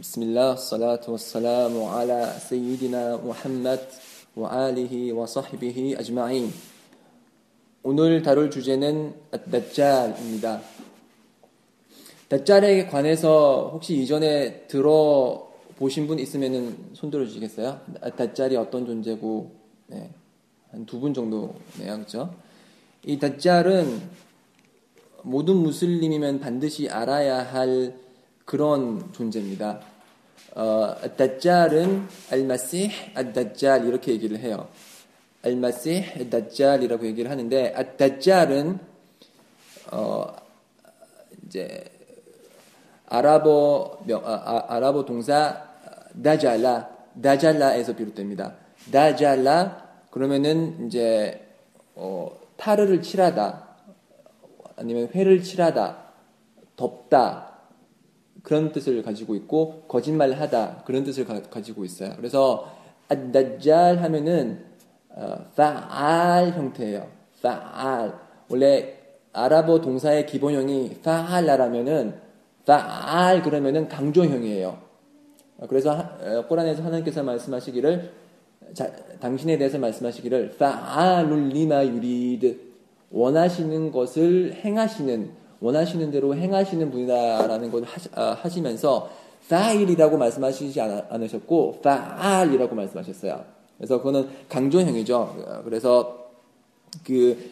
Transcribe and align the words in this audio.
بسم 0.00 0.22
الله 0.22 0.52
الصلاة 0.52 1.04
والسلام 1.08 1.74
على 1.84 2.20
سيدنا 2.48 3.16
محمد 3.24 3.80
وآله 4.36 5.12
وصحبه 5.12 5.76
أجمعين 5.98 6.52
오늘 7.82 8.20
다룰 8.22 8.50
주제는 8.50 9.14
다짤입니다. 9.30 10.60
다짤에 12.28 12.86
관해서 12.86 13.70
혹시 13.72 14.02
이전에 14.02 14.66
들어보신 14.66 16.08
분 16.08 16.18
있으면 16.18 16.76
손 16.94 17.10
들어주시겠어요? 17.12 17.80
다짤이 18.16 18.56
어떤 18.56 18.86
존재고 18.86 19.52
네, 19.86 20.10
한 20.72 20.84
두 20.84 20.98
분 20.98 21.14
정도네요. 21.14 21.54
그렇죠? 21.94 22.34
이 23.04 23.18
다짤은 23.20 24.02
모든 25.22 25.56
무슬림이면 25.56 26.40
반드시 26.40 26.88
알아야 26.88 27.44
할 27.52 27.94
그런 28.44 29.12
존재입니다. 29.12 29.80
어, 30.53 30.95
다짤은 31.17 32.07
알마시 32.31 32.91
아다짤 33.15 33.87
이렇게 33.87 34.11
얘기를 34.11 34.39
해요. 34.39 34.67
알마시 35.43 36.29
다짤이라고 36.29 37.05
얘기를 37.05 37.31
하는데 37.31 37.73
아다짤은 37.75 38.79
어, 39.91 40.35
이제 41.45 41.83
아랍어 43.07 44.01
명, 44.05 44.21
아, 44.25 44.65
아랍어 44.67 45.05
동사 45.05 45.67
다잘라 46.23 46.89
다잘라에서 47.21 47.95
비롯됩니다. 47.95 48.55
다잘라 48.91 49.89
그러면은 50.11 50.87
이제 50.87 51.47
어, 51.95 52.29
타르를 52.57 53.01
칠하다 53.01 53.67
아니면 54.75 55.09
회를 55.13 55.41
칠하다 55.43 55.97
덥다 56.75 57.50
그런 58.43 58.71
뜻을 58.71 59.03
가지고 59.03 59.35
있고 59.35 59.83
거짓말하다 59.87 60.83
그런 60.85 61.03
뜻을 61.03 61.25
가, 61.25 61.61
지고 61.61 61.85
있어요. 61.85 62.13
그래서 62.17 62.75
아다잘 63.07 64.01
하면은 64.01 64.65
어, 65.09 65.45
파알 65.55 66.51
형태예요. 66.51 67.07
파알 67.41 68.13
원래 68.49 68.97
아랍어 69.33 69.81
동사의 69.81 70.25
기본형이 70.25 71.01
파알라라면은 71.03 72.15
파알 72.65 73.41
그러면은 73.41 73.87
강조형이에요. 73.87 74.77
그래서 75.67 76.09
꼬란에서 76.47 76.83
하나님께서 76.83 77.23
말씀하시기를 77.23 78.11
자, 78.73 78.89
당신에 79.19 79.57
대해서 79.57 79.77
말씀하시기를 79.77 80.55
파알룰 80.57 81.49
리마 81.49 81.85
유리드 81.85 82.59
원하시는 83.11 83.91
것을 83.91 84.53
행하시는 84.63 85.40
원하시는 85.61 86.11
대로 86.11 86.35
행하시는 86.35 86.91
분이다라는 86.91 87.71
걸 87.71 87.83
하시, 87.83 88.61
면서 88.61 89.09
파일이라고 89.47 90.17
말씀하시지 90.17 90.81
않 90.81 91.21
으셨고 91.21 91.81
파알이라고 91.81 92.75
말씀하셨어요. 92.75 93.43
그래서 93.77 93.97
그거는 93.97 94.27
강조형이죠. 94.49 95.61
그래서 95.63 96.29
그 97.05 97.51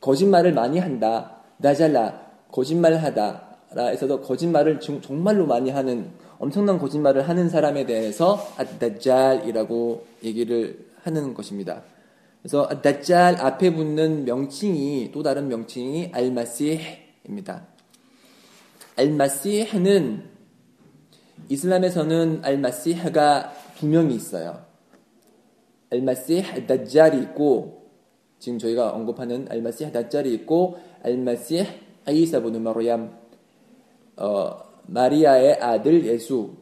거짓말을 0.00 0.52
많이 0.52 0.78
한다. 0.78 1.36
나잘라 1.58 2.20
거짓말하다. 2.50 3.46
라 3.72 3.90
에서도 3.90 4.20
거짓말을 4.22 4.80
정말로 4.80 5.46
많이 5.46 5.70
하는 5.70 6.08
엄청난 6.38 6.78
거짓말을 6.78 7.28
하는 7.28 7.48
사람에 7.48 7.84
대해서 7.84 8.38
아다잘이라고 8.56 10.06
얘기를 10.22 10.86
하는 11.02 11.34
것입니다. 11.34 11.82
그래서 12.42 12.66
아다잘 12.70 13.40
앞에 13.40 13.74
붙는 13.74 14.24
명칭이 14.24 15.10
또 15.12 15.22
다른 15.22 15.48
명칭이 15.48 16.10
알마시 16.14 17.05
입니다. 17.28 17.66
알마시흐는 18.96 20.24
이슬람에서는 21.48 22.40
알마시흐가 22.42 23.52
두 23.78 23.86
명이 23.86 24.14
있어요. 24.14 24.64
알마시흐 25.90 26.66
다짤이 26.66 27.22
있고 27.22 27.90
지금 28.38 28.58
저희가 28.58 28.90
언급하는 28.90 29.46
알마시흐 29.50 29.92
다짤이 29.92 30.32
있고 30.34 30.78
알마시흐 31.02 31.64
아이사 32.06 32.40
부누 32.40 32.58
마리암 32.60 33.16
어, 34.16 34.66
마리아의 34.86 35.54
아들 35.60 36.06
예수 36.06 36.54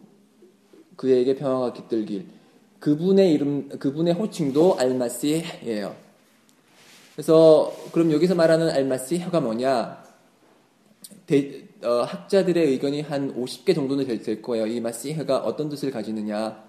그에게 0.97 1.37
평화가 1.37 1.73
깃들길 1.73 2.27
그분의 2.81 3.33
이름 3.33 3.69
그분의 3.69 4.15
호칭도 4.15 4.79
알마시흐예요. 4.79 5.95
그래서 7.15 7.73
그럼 7.93 8.13
여기서 8.13 8.35
말하는 8.35 8.71
알마시흐가 8.71 9.41
뭐냐? 9.41 10.04
대, 11.27 11.65
어, 11.83 12.03
학자들의 12.03 12.71
의견이 12.71 13.01
한 13.03 13.35
50개 13.35 13.75
정도는 13.75 14.07
될, 14.07 14.23
될 14.23 14.43
거예요. 14.43 14.67
이 14.67 14.81
마시흐가 14.81 15.39
어떤 15.39 15.69
뜻을 15.69 15.91
가지느냐. 15.91 16.65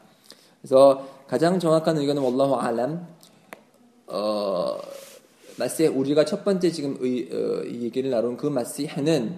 그래서 0.61 1.07
가장 1.27 1.59
정확한 1.59 1.97
의견은 1.97 2.21
wallahu 2.21 2.55
알람. 2.55 3.07
어, 4.07 4.77
마시흐 5.57 5.93
우리가 5.95 6.25
첫 6.25 6.43
번째 6.43 6.69
지금 6.71 6.97
의, 6.99 7.29
어, 7.31 7.63
이 7.63 7.83
얘기를 7.83 8.09
나눈 8.09 8.37
그 8.37 8.47
마시흐는 8.47 9.35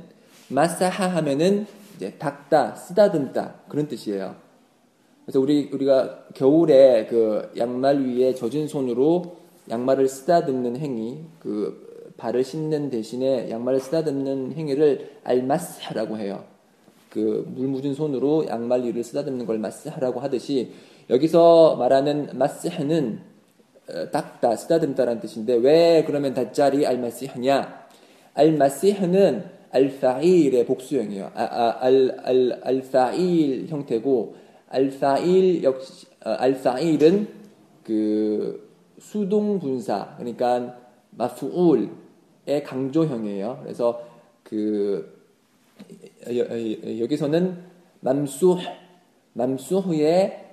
마사하 0.49 1.07
하면은 1.17 1.65
이제 1.95 2.11
닦다, 2.17 2.75
쓰다듬다 2.75 3.61
그런 3.67 3.87
뜻이에요. 3.87 4.35
그래서 5.25 5.39
우리 5.39 5.69
우리가 5.73 6.27
겨울에 6.35 7.05
그 7.07 7.51
양말 7.57 8.05
위에 8.05 8.33
젖은 8.33 8.67
손으로 8.67 9.37
양말을 9.69 10.07
쓰다듬는 10.07 10.77
행위, 10.77 11.25
그 11.39 11.86
발을 12.17 12.43
씻는 12.43 12.89
대신에 12.89 13.49
양말을 13.49 13.79
쓰다듬는 13.79 14.53
행위를 14.53 15.17
알마스하라고 15.23 16.17
해요. 16.17 16.43
그 17.09 17.45
물 17.55 17.67
묻은 17.67 17.93
손으로 17.93 18.45
양말 18.47 18.83
위를 18.83 19.03
쓰다듬는 19.03 19.45
걸 19.45 19.57
마스하라고 19.57 20.19
하듯이 20.19 20.71
여기서 21.09 21.75
말하는 21.77 22.29
마스하는 22.33 23.21
어, 23.89 24.11
닦다, 24.11 24.55
쓰다듬다라는 24.57 25.21
뜻인데 25.21 25.55
왜 25.55 26.03
그러면 26.05 26.33
다짜리 26.33 26.85
알마시하냐? 26.85 27.87
알마시하는 28.33 29.45
알파일의 29.71 30.65
복수형이에요. 30.65 31.31
아, 31.33 31.43
아, 31.43 31.77
알, 31.81 32.17
알, 32.23 32.59
알파일 32.63 33.67
형태고 33.67 34.35
알파일 34.69 35.63
역시 35.63 36.07
어, 36.25 36.31
알파일은 36.31 37.27
그 37.83 38.69
수동 38.99 39.59
분사 39.59 40.15
그러니까 40.17 40.77
마푸울 41.11 41.79
의 41.79 41.89
강조형이에요. 42.63 43.59
그래서 43.63 44.01
그 44.43 45.17
여기서는 46.99 47.63
맘수 47.99 48.57
맘수의 49.33 50.45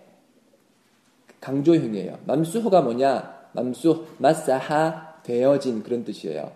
강조형이에요. 1.41 2.19
맘수가 2.27 2.83
뭐냐? 2.83 3.49
맘수 3.53 4.07
마사하 4.19 5.21
되어진 5.23 5.83
그런 5.83 6.05
뜻이에요. 6.05 6.51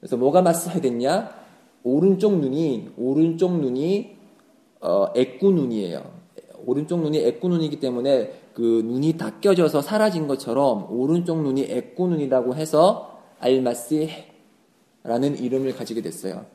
그래서 0.00 0.16
뭐가 0.16 0.42
마사하 0.42 0.80
됐냐? 0.80 1.42
오른쪽 1.84 2.38
눈이 2.38 2.92
오른쪽 2.96 3.58
눈이 3.58 4.16
어, 4.80 5.06
애꾸 5.14 5.52
눈이에요. 5.52 6.02
오른쪽 6.66 7.00
눈이 7.00 7.18
애꾸 7.18 7.48
눈이기 7.48 7.80
때문에 7.80 8.32
그 8.54 8.82
눈이 8.84 9.16
다 9.16 9.40
껴져서 9.40 9.80
사라진 9.82 10.26
것처럼 10.26 10.86
오른쪽 10.90 11.42
눈이 11.42 11.64
애꾸 11.64 12.08
눈이라고 12.08 12.54
해서 12.54 13.20
알마시 13.38 14.08
라는 15.04 15.38
이름을 15.38 15.74
가지게 15.74 16.02
됐어요. 16.02 16.46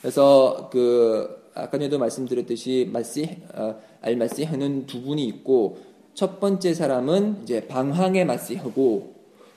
그래서 0.00 0.70
그 0.72 1.50
아까에도 1.54 1.98
말씀드렸듯이 1.98 2.88
마시 2.92 3.38
어, 3.54 3.80
알 4.00 4.16
마시하는 4.16 4.86
두 4.86 5.02
분이 5.02 5.24
있고 5.26 5.78
첫 6.14 6.40
번째 6.40 6.74
사람은 6.74 7.40
이제 7.42 7.66
방황의 7.66 8.24
마시하고 8.24 9.14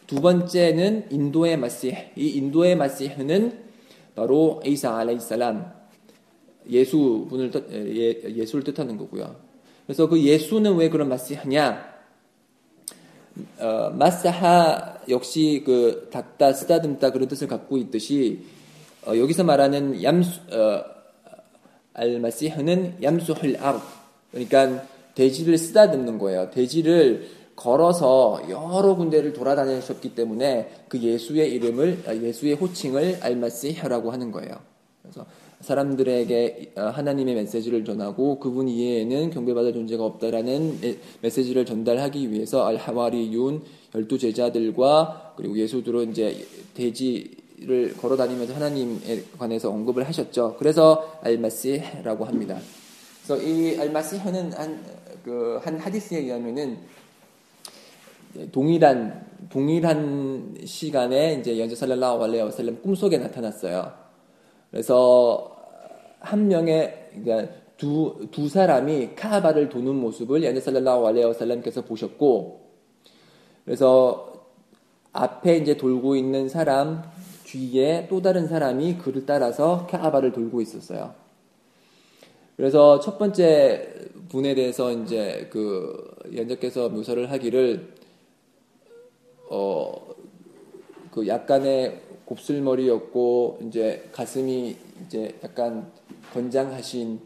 두 0.08 0.22
번째는 0.22 1.08
인도의 1.12 1.58
마시. 1.58 1.96
이 2.16 2.30
인도의 2.30 2.76
마시흐는 2.76 3.64
바로 4.16 4.62
이사 4.66 4.98
알라이살람 4.98 5.72
예수 6.70 7.26
분을 7.30 7.52
뜻, 7.52 7.68
예, 7.72 8.22
예수를 8.36 8.64
뜻하는 8.64 8.98
거고요. 8.98 9.36
그래서 9.86 10.08
그 10.08 10.22
예수는 10.22 10.76
왜 10.76 10.90
그런 10.90 11.10
마시하냐? 11.10 11.93
어, 13.60 13.90
마사하 13.94 15.00
역시 15.10 15.64
그 15.66 16.10
닦다 16.12 16.54
쓰다듬다 16.54 17.12
그런 17.12 17.28
뜻을 17.28 17.48
갖고 17.48 17.78
있듯이 17.78 18.46
어, 19.06 19.18
여기서 19.18 19.44
말하는 19.44 20.02
얌수 20.04 20.40
어, 20.52 20.84
알마시흐는 21.94 23.04
얌수할 23.04 23.58
아 23.60 23.82
그러니까 24.32 24.84
돼지를 25.16 25.58
쓰다듬는 25.58 26.18
거예요. 26.18 26.50
돼지를 26.52 27.30
걸어서 27.56 28.42
여러 28.50 28.96
군데를 28.96 29.34
돌아다니셨기 29.34 30.16
때문에 30.16 30.86
그 30.88 31.00
예수의 31.00 31.52
이름을 31.54 32.04
아, 32.08 32.16
예수의 32.16 32.56
호칭을 32.56 33.20
알마시흐라고 33.22 34.12
하는 34.12 34.32
거예요. 34.32 34.56
그래서 35.02 35.26
사람들에게 35.64 36.74
어, 36.76 36.82
하나님의 36.82 37.36
메시지를 37.36 37.86
전하고 37.86 38.40
그분 38.40 38.68
이외에는 38.68 39.32
경배받을 39.32 39.74
존재가 39.74 40.04
없다라는 40.04 40.80
메시지를 41.22 41.66
전달하기 41.66 42.32
위해서 42.32 42.66
알 42.66 42.76
하와리윤 42.76 43.62
열두 43.96 44.18
제자들과 44.18 45.34
그리고 45.38 45.58
예수들은 45.58 46.12
이제 46.12 46.46
대지를 46.74 47.96
걸어 47.98 48.16
다니면서 48.18 48.54
하나님에 48.54 49.24
관해서 49.38 49.70
언급을 49.70 50.08
하셨죠. 50.08 50.58
그래서 50.60 51.18
알마시라고 51.22 52.26
합니다. 52.26 52.60
그래서 53.26 53.44
이 53.44 53.80
알마시흐는 53.80 54.54
한, 54.54 54.84
그, 55.24 55.60
한 55.64 55.78
하디스에 55.78 56.20
의하면은 56.20 56.78
동일한, 58.52 59.26
동일한 59.50 60.56
시간에 60.66 61.36
이제 61.36 61.58
연재 61.58 61.76
살랄라hu 61.76 62.24
알레이 62.24 62.42
와살람 62.42 62.82
꿈속에 62.82 63.18
나타났어요. 63.18 63.94
그래서 64.72 65.53
한 66.24 66.48
명의, 66.48 67.10
그러니까 67.14 67.54
두, 67.78 68.28
두 68.32 68.50
사람이 68.50 69.14
카바를 69.16 69.70
도는 69.70 69.94
모습을 69.94 70.44
연재 70.44 70.60
살랄라hu 70.62 71.06
알레이 71.08 71.24
와살람께서 71.26 71.84
보셨고, 71.84 72.62
그래서 73.66 74.34
앞에 75.12 75.58
이제 75.58 75.78
돌고 75.78 76.16
있는 76.16 76.50
사람 76.50 77.04
뒤에 77.44 78.08
또 78.10 78.22
다른 78.22 78.48
사람이 78.48 78.98
그를 78.98 79.28
따라서 79.28 79.86
카바를 79.88 80.32
돌고 80.32 80.62
있었어요. 80.62 81.14
그래서 82.58 83.00
첫 83.00 83.20
번째 83.20 83.94
분에 84.30 84.56
대해서 84.56 84.92
이제 84.92 85.48
그 85.52 86.16
연자께서 86.36 86.90
묘사를 86.90 87.32
하기를 87.32 87.94
어 89.50 90.14
그 91.14 91.28
약간의 91.28 92.02
곱슬머리였고 92.26 93.60
이제 93.68 94.10
가슴이 94.12 94.76
이제 95.06 95.36
약간 95.44 95.92
건장하신 96.34 97.20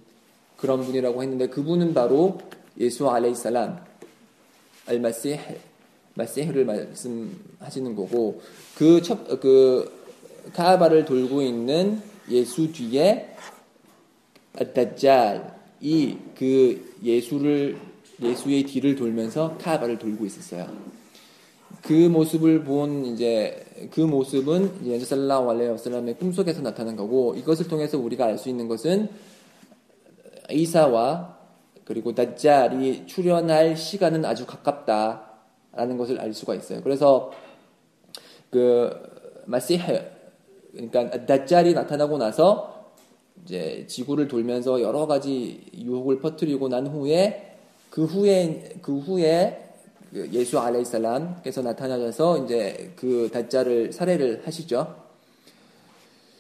그런 0.57 0.83
분이라고 0.83 1.21
했는데 1.24 1.48
그분은 1.48 1.94
바로 1.94 2.39
예수 2.80 3.09
알레이살람 3.09 3.80
알마시 4.86 5.39
마세흐를 6.15 6.65
말씀하시는 6.65 7.95
거고 7.95 8.42
그첫그 8.75 9.98
카바를 10.54 11.06
돌고 11.06 11.42
있는 11.42 12.01
예수 12.30 12.71
뒤에 12.71 13.36
다짤이 14.74 16.18
그 16.36 16.95
예수를 17.04 17.77
예수의 18.21 18.63
뒤를 18.63 18.95
돌면서 18.95 19.57
카바를 19.59 20.00
돌고 20.00 20.25
있었어요. 20.25 20.68
그 21.83 21.94
모습을 21.94 22.63
본 22.63 23.06
이제 23.06 23.65
그 23.91 24.01
모습은 24.01 24.85
이제 24.85 25.00
살라우 25.00 25.50
알레이 25.50 25.69
와살람의 25.69 26.18
꿈속에서 26.18 26.62
나타난 26.62 26.95
거고 26.95 27.35
이것을 27.35 27.68
통해서 27.68 27.97
우리가 27.97 28.25
알 28.25 28.38
수 28.38 28.50
있는 28.50 28.68
것은 28.68 29.09
이사와 30.50 31.38
그리고 31.85 32.13
다짤이 32.13 33.07
출현할 33.07 33.77
시간은 33.77 34.25
아주 34.25 34.45
가깝다라는 34.45 35.97
것을 35.97 36.19
알 36.19 36.33
수가 36.33 36.56
있어요. 36.56 36.81
그래서 36.83 37.31
그 38.50 38.91
마시흐 39.45 40.00
그러니까 40.73 41.25
다짤이 41.25 41.73
나타나고 41.73 42.18
나서 42.18 42.91
이제 43.44 43.85
지구를 43.88 44.27
돌면서 44.27 44.81
여러 44.81 45.07
가지 45.07 45.65
유혹을 45.77 46.19
퍼뜨리고 46.19 46.68
난 46.68 46.88
후에 46.88 47.56
그 47.89 48.06
후에 48.06 48.75
그 48.81 49.00
후에 49.00 49.63
그 49.63 49.67
예수 50.13 50.59
알레이살람께서 50.59 51.62
나타나셔서 51.62 52.45
이제 52.45 52.92
그 52.95 53.30
다짜를 53.31 53.92
살해를 53.92 54.42
하시죠. 54.45 54.95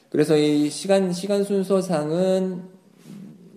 그래서 0.09 0.37
이 0.37 0.69
시간 0.69 1.11
시간 1.11 1.43
순서상은 1.43 2.63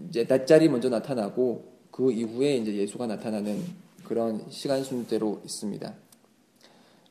이제 0.09 0.27
다짤이 0.27 0.69
먼저 0.69 0.89
나타나고 0.89 1.65
그 1.91 2.11
이후에 2.11 2.57
이제 2.57 2.75
예수가 2.75 3.07
나타나는 3.07 3.63
그런 4.05 4.45
시간 4.51 4.83
순대로 4.83 5.41
있습니다. 5.45 5.95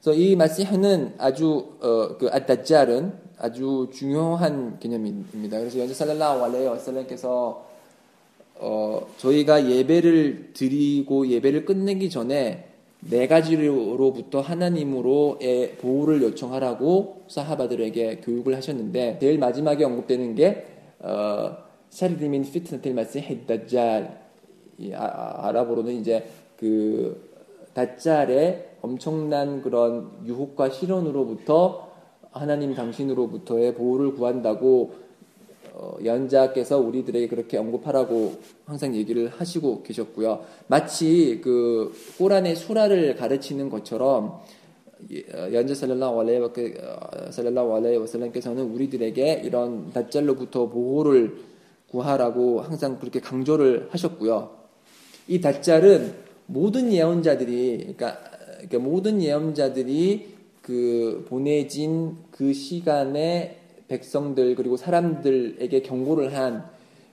그래서 0.02 0.20
이 0.20 0.36
마시흐는 0.36 1.16
아주 1.18 1.78
어, 1.82 2.18
그 2.18 2.30
아다짤은 2.30 3.14
아주 3.38 3.90
중요한 3.94 4.80
개념입니다. 4.80 5.60
그래서 5.60 5.80
연재 5.80 5.94
살랄라hu 5.94 6.44
알레이 6.44 6.68
와살람께서 6.68 7.70
어, 8.56 9.08
저희가 9.18 9.70
예배를 9.70 10.52
드리고 10.54 11.28
예배를 11.28 11.66
끝내기 11.66 12.10
전에 12.10 12.69
네 13.02 13.28
가지로부터 13.28 14.42
하나님으로의 14.42 15.78
보호를 15.78 16.22
요청하라고 16.22 17.24
사하바들에게 17.28 18.18
교육을 18.18 18.56
하셨는데 18.56 19.20
제일 19.20 19.40
마지막에 19.40 19.86
언급되는 19.86 20.36
게 20.36 20.66
어, 21.00 21.56
샤리디민 21.90 22.44
피트나텔 22.44 22.94
마시 22.94 23.20
헤다짤. 23.20 24.30
아랍어로는 24.94 25.94
이제 25.94 26.26
그 26.58 27.30
다짤의 27.74 28.70
엄청난 28.82 29.62
그런 29.62 30.10
유혹과 30.26 30.70
실현으로부터 30.70 31.90
하나님 32.32 32.74
당신으로부터의 32.74 33.76
보호를 33.76 34.14
구한다고 34.14 34.94
어, 34.94 35.09
연자께서 36.04 36.78
우리들에게 36.80 37.28
그렇게 37.28 37.58
언급하라고 37.58 38.38
항상 38.66 38.96
얘기를 38.96 39.30
하시고 39.30 39.84
계셨고요. 39.84 40.44
마치 40.68 41.40
그 41.44 41.94
꼬란의 42.18 42.56
수라를 42.56 43.16
가르치는 43.16 43.70
것처럼 43.70 44.42
어, 45.34 45.54
연자 45.54 45.74
살랄라hu 45.76 46.22
알레이 46.22 47.98
와살람께서는 47.98 48.64
우리들에게 48.64 49.42
이런 49.46 49.92
다짤로부터 49.94 50.70
보호를 50.70 51.38
구하라고 51.90 52.62
항상 52.62 53.00
그렇게 53.00 53.20
강조를 53.20 53.88
하셨고요. 53.92 54.52
이 55.28 55.40
다짤은 55.42 56.14
모든 56.48 56.92
예언자들이 56.92 57.78
그러니까, 57.78 58.20
그러니까 58.56 58.80
모든 58.80 59.22
예언자들이 59.22 60.40
그 60.62 61.26
보내진 61.30 62.18
그 62.32 62.54
시간에 62.54 63.59
백성들 63.90 64.56
그리고 64.56 64.78
사람들에게 64.78 65.82
경고를 65.82 66.36
한 66.36 66.64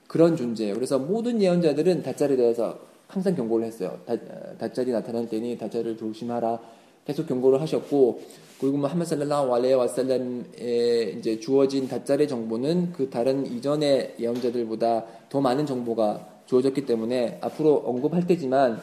그런 0.07 0.37
존재예요. 0.37 0.73
그래서 0.75 0.97
모든 0.97 1.41
예언자들은 1.41 2.03
다짤에 2.03 2.37
대해서 2.37 2.79
항상 3.07 3.35
경고를 3.35 3.65
했어요. 3.65 3.99
다, 4.05 4.15
다짤이 4.57 4.91
나타날 4.91 5.27
때니 5.27 5.57
다짤을 5.57 5.97
조심하라. 5.97 6.59
계속 7.05 7.27
경고를 7.27 7.61
하셨고 7.61 8.21
그리고 8.59 8.77
무함마 8.77 9.05
살랄라hu 9.05 9.53
알레이 9.55 9.73
와살람에 9.73 11.15
이제 11.17 11.39
주어진 11.39 11.87
다짤의 11.87 12.27
정보는 12.27 12.91
그 12.91 13.09
다른 13.09 13.45
이전의 13.45 14.15
예언자들보다 14.19 15.05
더 15.29 15.41
많은 15.41 15.65
정보가 15.65 16.27
주어졌기 16.47 16.85
때문에 16.85 17.39
앞으로 17.41 17.83
언급할 17.85 18.27
때지만 18.27 18.81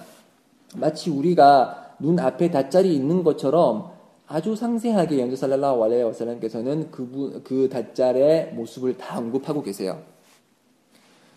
마치 0.76 1.10
우리가 1.10 1.96
눈 1.98 2.18
앞에 2.18 2.50
다짤이 2.50 2.94
있는 2.94 3.24
것처럼 3.24 3.93
아주 4.26 4.56
상세하게 4.56 5.20
연주 5.20 5.36
살랄라hu 5.36 5.84
알레이 5.84 6.02
와살람께서는 6.02 6.90
그, 6.90 7.42
그 7.44 7.68
다짤의 7.68 8.54
모습을 8.54 8.96
다 8.96 9.18
언급하고 9.18 9.62
계세요. 9.62 10.02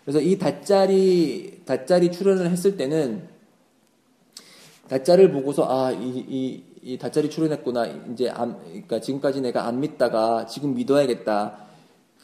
그래서 0.06 0.22
이 0.22 0.38
다짤이, 0.38 1.63
다짤이 1.66 2.14
출연을 2.14 2.50
했을 2.50 2.78
때는 2.78 3.28
다짤을 4.88 5.31
보고서 5.33 5.68
아, 5.68 5.92
이, 5.92 6.26
이, 6.30 6.64
이 6.81 6.97
다짤이 6.97 7.30
출연했구나. 7.30 7.88
이제 8.14 8.30
안, 8.30 8.57
그러니까 8.64 9.02
지금까지 9.02 9.42
내가 9.42 9.68
안 9.68 9.81
믿다가 9.81 10.45
지금 10.45 10.76
믿어야겠다. 10.76 11.57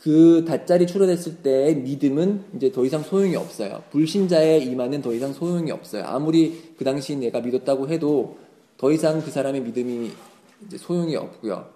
그 0.02 0.46
다짤이 0.48 0.88
출연했을 0.88 1.38
때의 1.38 1.76
믿음은 1.76 2.46
이제 2.56 2.72
더 2.72 2.86
이상 2.86 3.04
소용이 3.04 3.36
없어요. 3.36 3.84
불신자의 3.92 4.66
이만은 4.66 5.02
더 5.02 5.14
이상 5.14 5.34
소용이 5.34 5.72
없어요. 5.72 6.06
아무리 6.06 6.74
그 6.78 6.86
당시 6.86 7.18
내가 7.18 7.42
믿었다고 7.42 7.90
해도 7.90 8.38
더 8.78 8.92
이상 8.94 9.22
그 9.22 9.30
사람의 9.30 9.62
믿음이 9.62 10.12
이제 10.68 10.78
소용이 10.78 11.16
없고요. 11.16 11.68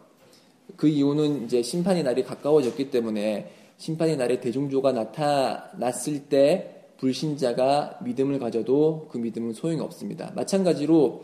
그 0.75 0.87
이유는 0.87 1.45
이제 1.45 1.61
심판의 1.61 2.03
날이 2.03 2.23
가까워졌기 2.23 2.91
때문에 2.91 3.51
심판의 3.77 4.17
날에 4.17 4.39
대중조가 4.39 4.91
나타났을 4.91 6.25
때 6.27 6.85
불신자가 6.97 7.99
믿음을 8.03 8.39
가져도 8.39 9.07
그 9.11 9.17
믿음은 9.17 9.53
소용이 9.53 9.79
없습니다. 9.81 10.31
마찬가지로 10.35 11.23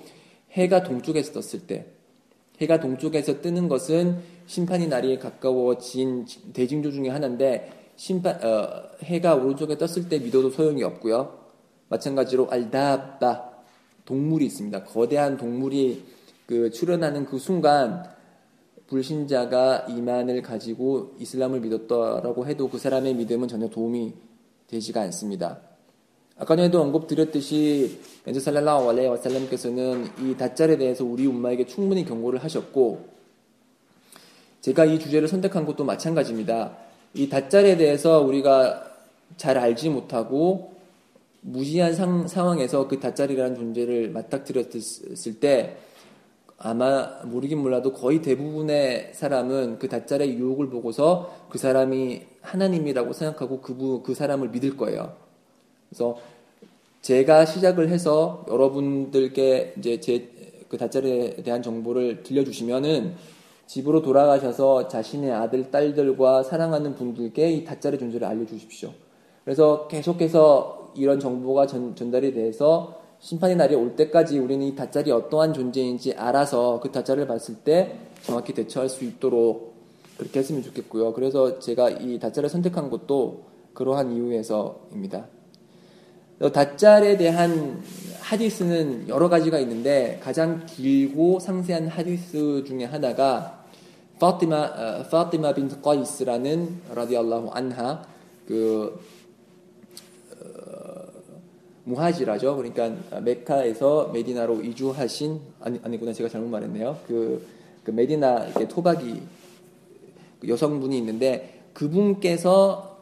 해가 0.51 0.83
동쪽에서 0.83 1.33
떴을 1.33 1.65
때 1.65 1.87
해가 2.61 2.79
동쪽에서 2.79 3.41
뜨는 3.41 3.67
것은 3.67 4.19
심판의 4.45 4.87
날이 4.87 5.17
가까워진 5.17 6.25
대징조 6.53 6.91
중에 6.91 7.09
하나인데 7.09 7.91
심판 7.95 8.43
어, 8.43 8.83
해가 9.03 9.35
오른쪽에 9.35 9.77
떴을 9.77 10.09
때 10.09 10.19
믿어도 10.19 10.51
소용이 10.51 10.83
없고요. 10.83 11.39
마찬가지로 11.89 12.49
알다바 12.49 13.51
동물이 14.05 14.45
있습니다. 14.45 14.83
거대한 14.83 15.37
동물이 15.37 16.03
그 16.45 16.69
출현하는 16.71 17.25
그 17.25 17.39
순간 17.39 18.03
불신자가 18.87 19.87
이만을 19.89 20.41
가지고 20.41 21.15
이슬람을 21.19 21.61
믿었다라고 21.61 22.45
해도 22.47 22.69
그 22.69 22.77
사람의 22.77 23.15
믿음은 23.15 23.47
전혀 23.47 23.67
도움이 23.69 24.13
되지가 24.67 25.01
않습니다. 25.01 25.59
아까 26.37 26.55
전에도 26.55 26.81
언급드렸듯이 26.81 27.99
엔저 28.25 28.39
살랄라hu 28.39 28.89
알레이 28.89 29.07
와살람께서는 29.07 30.07
이 30.23 30.35
다짤에 30.35 30.77
대해서 30.77 31.05
우리 31.05 31.25
um마에게 31.27 31.65
충분히 31.65 32.05
경고를 32.05 32.43
하셨고 32.43 33.05
제가 34.61 34.85
이 34.85 34.99
주제를 34.99 35.27
선택한 35.27 35.65
것도 35.65 35.83
마찬가지입니다. 35.83 36.77
이 37.13 37.29
다짤에 37.29 37.77
대해서 37.77 38.21
우리가 38.21 38.91
잘 39.37 39.57
알지 39.57 39.89
못하고 39.89 40.73
무시한 41.41 41.93
상, 41.93 42.27
상황에서 42.27 42.87
그 42.87 42.99
다짤이라는 42.99 43.55
존재를 43.55 44.09
맞닥뜨렸을 44.09 45.39
때 45.39 45.77
아마 46.63 47.19
모르긴 47.25 47.59
몰라도 47.59 47.93
거의 47.93 48.21
대부분의 48.21 49.11
사람은 49.13 49.79
그 49.79 49.89
다짤의 49.89 50.35
유혹을 50.37 50.69
보고서 50.69 51.33
그 51.49 51.57
사람이 51.57 52.21
하나님이라고 52.41 53.13
생각하고 53.13 53.61
그, 53.61 54.01
그 54.03 54.13
사람을 54.15 54.49
믿을 54.49 54.77
거예요. 54.77 55.13
그래서 55.89 56.17
제가 57.01 57.45
시작을 57.45 57.89
해서 57.89 58.45
여러분들께 58.49 59.75
이제 59.77 59.99
제 59.99 60.33
그 60.73 60.77
다짜리에 60.79 61.35
대한 61.43 61.61
정보를 61.61 62.23
들려주시면은 62.23 63.13
집으로 63.67 64.01
돌아가셔서 64.01 64.87
자신의 64.87 65.31
아들, 65.31 65.69
딸들과 65.69 66.41
사랑하는 66.41 66.95
분들께 66.95 67.51
이 67.51 67.63
다짜리 67.63 67.99
존재를 67.99 68.25
알려주십시오. 68.25 68.89
그래서 69.43 69.87
계속해서 69.87 70.93
이런 70.95 71.19
정보가 71.19 71.67
전, 71.67 71.95
전달이 71.95 72.33
돼서 72.33 73.02
심판의 73.23 73.55
날이 73.55 73.73
올 73.73 73.95
때까지 73.95 74.37
우리는 74.37 74.67
이 74.67 74.75
다짜리 74.75 75.09
어떠한 75.09 75.53
존재인지 75.53 76.13
알아서 76.13 76.81
그 76.81 76.91
다짜리를 76.91 77.25
봤을 77.25 77.55
때 77.55 77.97
정확히 78.21 78.53
대처할 78.53 78.89
수 78.89 79.05
있도록 79.05 79.75
그렇게 80.17 80.39
했으면 80.39 80.61
좋겠고요. 80.61 81.13
그래서 81.13 81.57
제가 81.57 81.89
이 81.89 82.19
다짜리를 82.19 82.49
선택한 82.49 82.89
것도 82.89 83.45
그러한 83.73 84.11
이유에서입니다. 84.11 85.27
다짤에 86.51 87.15
대한 87.15 87.81
하디스는 88.19 89.07
여러 89.07 89.29
가지가 89.29 89.57
있는데 89.59 90.19
가장 90.21 90.65
길고 90.65 91.39
상세한 91.39 91.87
하디스 91.87 92.65
중에 92.67 92.83
하나가 92.83 93.63
파티마 94.19 95.03
파티마 95.09 95.53
빈트 95.53 95.81
qais라는 95.81 96.81
라디알라후 96.93 97.51
안하 97.53 98.03
그 98.45 98.99
어, 98.99 99.22
무하지라죠. 101.85 102.55
그러니까 102.55 102.89
메카에서 103.21 104.09
메디나로 104.13 104.61
이주하신 104.61 105.39
아니 105.61 105.79
아니구나 105.83 106.13
제가 106.13 106.29
잘못 106.29 106.49
말했네요. 106.49 106.97
그, 107.07 107.45
그 107.83 107.91
메디나 107.91 108.47
이렇게 108.47 108.67
토박이 108.67 109.21
여성분이 110.47 110.97
있는데 110.97 111.61
그분께서 111.73 112.97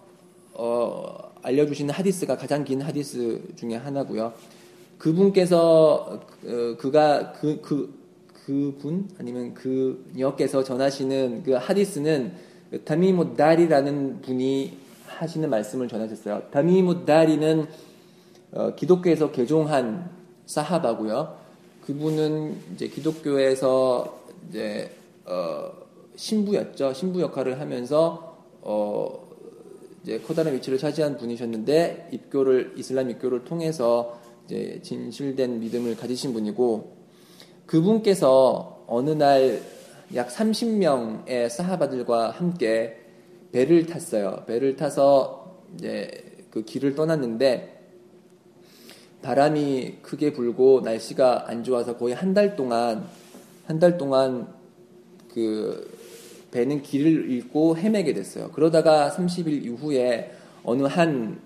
어 0.53 1.31
알려주신 1.43 1.89
하디스가 1.89 2.38
가장 2.38 2.63
긴 2.63 2.81
하디스 2.81 3.55
중에 3.55 3.75
하나고요. 3.75 4.33
그분께서 4.97 6.21
어, 6.45 6.77
그가 6.77 7.33
그, 7.33 7.61
그 7.61 8.01
그 8.45 8.75
분 8.79 9.07
아니면 9.19 9.53
그녀께서 9.53 10.63
전하시는 10.63 11.43
그 11.43 11.51
하디스는 11.51 12.33
다미무 12.85 13.35
다리라는 13.35 14.21
분이 14.21 14.77
하시는 15.07 15.50
말씀을 15.50 15.88
전하셨어요. 15.88 16.43
다미무 16.51 17.05
다리는 17.05 17.67
어, 18.53 18.75
기독교에서 18.75 19.31
개종한 19.31 20.10
사하바고요. 20.46 21.38
그분은 21.86 22.58
이제 22.74 22.88
기독교에서 22.88 24.20
이제 24.50 24.91
어, 25.25 25.72
신부였죠. 26.15 26.93
신부 26.93 27.22
역할을 27.22 27.60
하면서 27.60 28.36
어, 28.62 29.27
이제 30.03 30.20
커다란 30.20 30.55
위치를 30.55 30.77
차지한 30.77 31.17
분이셨는데 31.17 32.10
입교를 32.12 32.74
이슬람 32.77 33.10
입교를 33.10 33.46
통해서 33.46 34.20
이제 34.46 34.79
진실된 34.84 35.60
믿음을 35.60 35.96
가지신 35.96 36.34
분이고 36.34 36.96
그분께서 37.65 38.86
어느 38.88 39.12
날 39.12 39.81
약 40.13 40.27
30명의 40.27 41.48
사하바들과 41.48 42.31
함께 42.31 42.98
배를 43.53 43.86
탔어요. 43.86 44.43
배를 44.46 44.75
타서 44.75 45.62
이제 45.75 46.46
그 46.50 46.65
길을 46.65 46.96
떠났는데 46.96 47.80
바람이 49.21 49.97
크게 50.01 50.33
불고 50.33 50.81
날씨가 50.81 51.49
안 51.49 51.63
좋아서 51.63 51.97
거의 51.97 52.15
한 52.15 52.33
달 52.33 52.55
동안 52.55 53.07
한 53.67 53.79
달 53.79 53.97
동안 53.97 54.47
그 55.33 55.89
배는 56.51 56.81
길을 56.81 57.29
잃고 57.29 57.77
헤매게 57.77 58.13
됐어요. 58.13 58.51
그러다가 58.51 59.09
30일 59.15 59.63
이후에 59.65 60.31
어느 60.63 60.83
한, 60.83 61.39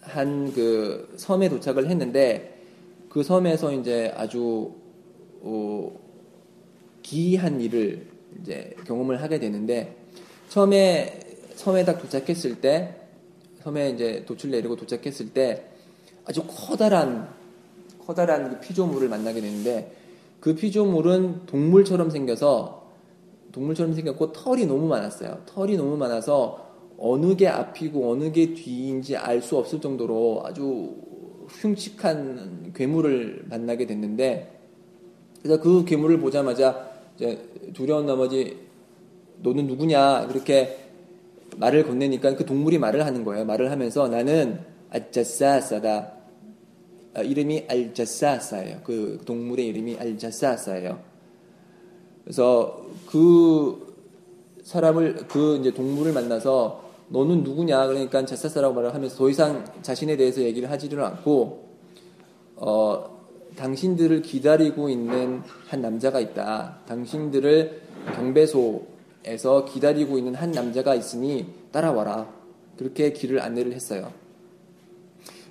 한 0.00 0.52
그 0.54 1.12
섬에 1.18 1.48
도착을 1.50 1.90
했는데 1.90 2.58
그 3.10 3.22
섬에서 3.22 3.72
이제 3.72 4.12
아주, 4.16 4.72
어, 5.42 5.92
기이한 7.02 7.60
일을 7.60 8.06
이제 8.40 8.74
경험을 8.86 9.20
하게 9.22 9.38
되는데 9.38 9.96
처음에 10.48 11.20
섬에 11.56 11.84
딱 11.84 12.00
도착했을 12.00 12.60
때 12.60 12.94
섬에 13.62 13.90
이제 13.90 14.24
도출 14.26 14.50
내리고 14.50 14.76
도착했을 14.76 15.30
때 15.34 15.64
아주 16.28 16.42
커다란 16.46 17.26
커다란 18.06 18.50
그 18.50 18.60
피조물을 18.60 19.08
만나게 19.08 19.40
되는데 19.40 19.96
그 20.40 20.54
피조물은 20.54 21.46
동물처럼 21.46 22.10
생겨서 22.10 22.86
동물처럼 23.52 23.94
생겼고 23.94 24.32
털이 24.32 24.66
너무 24.66 24.86
많았어요. 24.88 25.40
털이 25.46 25.76
너무 25.76 25.96
많아서 25.96 26.68
어느 26.98 27.34
게 27.34 27.48
앞이고 27.48 28.12
어느 28.12 28.30
게 28.30 28.52
뒤인지 28.52 29.16
알 29.16 29.40
수 29.40 29.56
없을 29.56 29.80
정도로 29.80 30.42
아주 30.44 30.94
흉측한 31.48 32.72
괴물을 32.74 33.46
만나게 33.48 33.86
됐는데 33.86 34.58
그래서 35.42 35.60
그 35.60 35.84
괴물을 35.86 36.20
보자마자 36.20 36.90
두려운 37.72 38.04
나머지 38.04 38.58
너는 39.42 39.66
누구냐 39.66 40.26
그렇게 40.26 40.76
말을 41.56 41.86
건네니까 41.86 42.36
그 42.36 42.44
동물이 42.44 42.78
말을 42.78 43.06
하는 43.06 43.24
거예요. 43.24 43.46
말을 43.46 43.70
하면서 43.70 44.08
나는 44.08 44.60
알자사사다. 44.90 46.17
아, 47.14 47.22
이름이 47.22 47.66
알자사사예요. 47.68 48.80
그 48.84 49.20
동물의 49.24 49.66
이름이 49.66 49.96
알자사사예요. 49.98 51.00
그래서 52.24 52.86
그 53.06 53.96
사람을 54.62 55.26
그 55.28 55.56
이제 55.56 55.72
동물을 55.72 56.12
만나서 56.12 56.84
너는 57.08 57.42
누구냐 57.42 57.86
그러니까 57.86 58.24
자사사라고 58.26 58.74
말을 58.74 58.94
하면서 58.94 59.16
더 59.16 59.30
이상 59.30 59.64
자신에 59.80 60.16
대해서 60.16 60.42
얘기를 60.42 60.70
하지를 60.70 61.02
않고 61.02 61.68
어 62.56 63.18
당신들을 63.56 64.22
기다리고 64.22 64.88
있는 64.88 65.42
한 65.68 65.80
남자가 65.80 66.20
있다. 66.20 66.80
당신들을 66.86 67.80
경배소에서 68.14 69.64
기다리고 69.64 70.18
있는 70.18 70.34
한 70.34 70.52
남자가 70.52 70.94
있으니 70.94 71.46
따라와라. 71.72 72.32
그렇게 72.76 73.12
길을 73.12 73.40
안내를 73.40 73.72
했어요. 73.72 74.12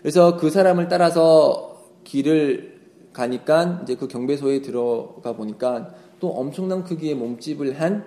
그래서 0.07 0.37
그 0.37 0.49
사람을 0.49 0.87
따라서 0.87 1.83
길을 2.05 2.79
가니까 3.11 3.81
이제 3.83 3.95
그 3.95 4.07
경배소에 4.07 4.61
들어가 4.61 5.33
보니까 5.33 5.93
또 6.21 6.29
엄청난 6.29 6.85
크기의 6.85 7.13
몸집을 7.15 7.81
한, 7.81 8.05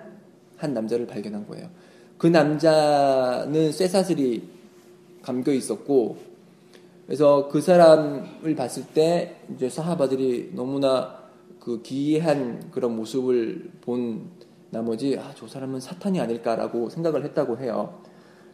한 0.57 0.73
남자를 0.73 1.05
발견한 1.05 1.45
거예요. 1.45 1.69
그 2.17 2.25
남자는 2.25 3.71
쇠사슬이 3.71 4.41
감겨 5.21 5.53
있었고, 5.53 6.17
그래서 7.05 7.47
그 7.49 7.61
사람을 7.61 8.55
봤을 8.55 8.83
때 8.95 9.35
이제 9.53 9.69
사하바들이 9.69 10.53
너무나 10.55 11.19
그 11.59 11.83
기이한 11.83 12.71
그런 12.71 12.95
모습을 12.95 13.73
본 13.81 14.31
나머지, 14.71 15.19
아, 15.19 15.33
저 15.35 15.47
사람은 15.47 15.79
사탄이 15.79 16.19
아닐까라고 16.19 16.89
생각을 16.89 17.23
했다고 17.25 17.59
해요. 17.59 18.01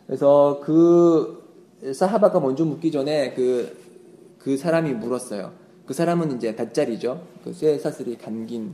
그래서 0.05 0.59
그 0.65 1.46
사하바가 1.93 2.39
먼저 2.39 2.65
묻기 2.65 2.91
전에 2.91 3.33
그, 3.33 3.77
그 4.39 4.57
사람이 4.57 4.93
물었어요. 4.93 5.53
그 5.85 5.93
사람은 5.93 6.35
이제 6.35 6.55
닷자리죠. 6.55 7.25
그 7.43 7.53
쇠 7.53 7.77
사슬이 7.77 8.17
감긴 8.17 8.73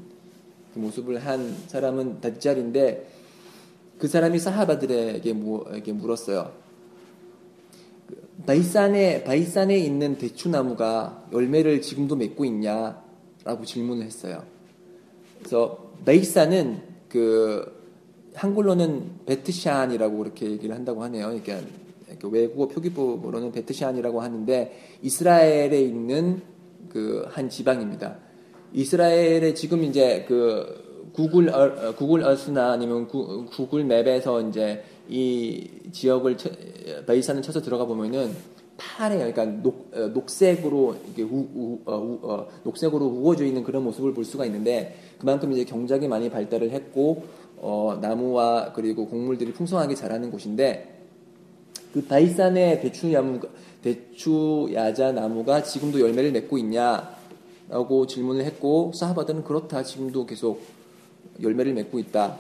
그 0.73 0.79
모습을 0.79 1.19
한 1.19 1.55
사람은 1.67 2.21
다짤인데 2.21 3.07
그 3.99 4.07
사람이 4.07 4.39
사하바들에게 4.39 5.33
물었어요. 5.93 6.51
그 8.07 8.27
바이산에 8.45 9.23
바이산에 9.23 9.77
있는 9.77 10.17
대추나무가 10.17 11.27
열매를 11.31 11.81
지금도 11.81 12.15
맺고 12.15 12.45
있냐 12.45 13.01
라고 13.43 13.63
질문을 13.63 14.05
했어요. 14.05 14.43
그래서 15.37 15.91
바이산은 16.05 16.81
그 17.09 17.83
한글로는 18.33 19.25
베트샨이라고 19.27 20.17
그렇게 20.17 20.49
얘기를 20.49 20.73
한다고 20.73 21.03
하네요. 21.03 21.27
그러니까 21.27 21.59
외국어 22.23 22.67
표기법으로는 22.67 23.51
베트샨이라고 23.51 24.21
하는데 24.21 24.71
이스라엘에 25.01 25.79
있는 25.81 26.41
그 26.89 27.25
한 27.29 27.49
지방입니다. 27.49 28.17
이스라엘에 28.73 29.53
지금 29.53 29.83
이제 29.83 30.25
그 30.27 31.09
구글 31.13 31.49
어, 31.49 31.93
구글 31.95 32.23
어스나 32.23 32.71
아니면 32.71 33.07
구, 33.07 33.45
구글 33.45 33.83
맵에서 33.83 34.41
이제 34.41 34.83
이 35.09 35.69
지역을 35.91 36.37
베이산을 37.05 37.41
쳐서 37.41 37.61
들어가 37.61 37.85
보면은 37.85 38.31
파래요. 38.77 39.31
그러니까 39.31 39.45
녹, 39.45 39.91
어, 39.93 40.07
녹색으로 40.07 40.95
이게 41.11 41.23
우, 41.23 41.47
우, 41.53 41.79
어, 41.85 41.97
우, 41.97 42.19
어, 42.23 42.47
녹색으로 42.63 43.05
우거져 43.05 43.45
있는 43.45 43.63
그런 43.63 43.83
모습을 43.83 44.13
볼 44.13 44.25
수가 44.25 44.45
있는데 44.45 44.95
그만큼 45.19 45.51
이제 45.51 45.65
경작이 45.65 46.07
많이 46.07 46.29
발달을 46.29 46.71
했고 46.71 47.23
어, 47.57 47.97
나무와 48.01 48.73
그리고 48.73 49.07
곡물들이 49.07 49.53
풍성하게 49.53 49.95
자라는 49.95 50.31
곳인데 50.31 50.92
그 51.93 52.03
바이산의 52.05 52.81
대추 52.81 53.13
야무 53.13 53.39
대추 53.81 54.69
야자 54.73 55.11
나무가 55.11 55.61
지금도 55.63 55.99
열매를 55.99 56.31
맺고 56.31 56.57
있냐? 56.59 57.15
라고 57.69 58.07
질문을 58.07 58.43
했고 58.45 58.91
사하바들은 58.93 59.43
그렇다 59.43 59.83
지금도 59.83 60.25
계속 60.25 60.61
열매를 61.41 61.73
맺고 61.73 61.99
있다 61.99 62.37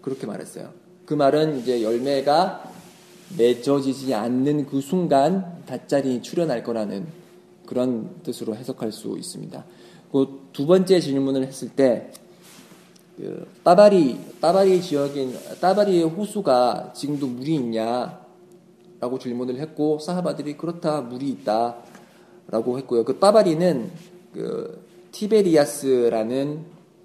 그렇게 0.00 0.26
말했어요. 0.26 0.70
그 1.06 1.14
말은 1.14 1.58
이제 1.58 1.82
열매가 1.82 2.72
맺어지지 3.36 4.14
않는 4.14 4.66
그 4.66 4.80
순간 4.80 5.62
다짜리 5.66 6.22
출현할 6.22 6.62
거라는 6.62 7.06
그런 7.66 8.22
뜻으로 8.22 8.56
해석할 8.56 8.92
수 8.92 9.16
있습니다. 9.18 9.64
그 10.12 10.44
두 10.54 10.66
번째 10.66 11.00
질문을 11.00 11.46
했을 11.46 11.68
때 11.68 12.12
그 13.16 13.46
따바리 13.62 14.18
따바리 14.40 14.82
지역인 14.82 15.36
따바리의 15.60 16.04
호수가 16.04 16.92
지금도 16.96 17.28
물이 17.28 17.54
있냐 17.54 18.23
라고 19.04 19.18
질문을 19.18 19.58
했고 19.58 19.98
사하바들이 19.98 20.56
그렇다 20.56 21.02
물이 21.02 21.28
있다 21.28 21.76
라고 22.48 22.78
했고요. 22.78 23.04
그 23.04 23.18
따바리는 23.18 23.90
그 24.32 24.82
티베리아스라는 25.12 26.64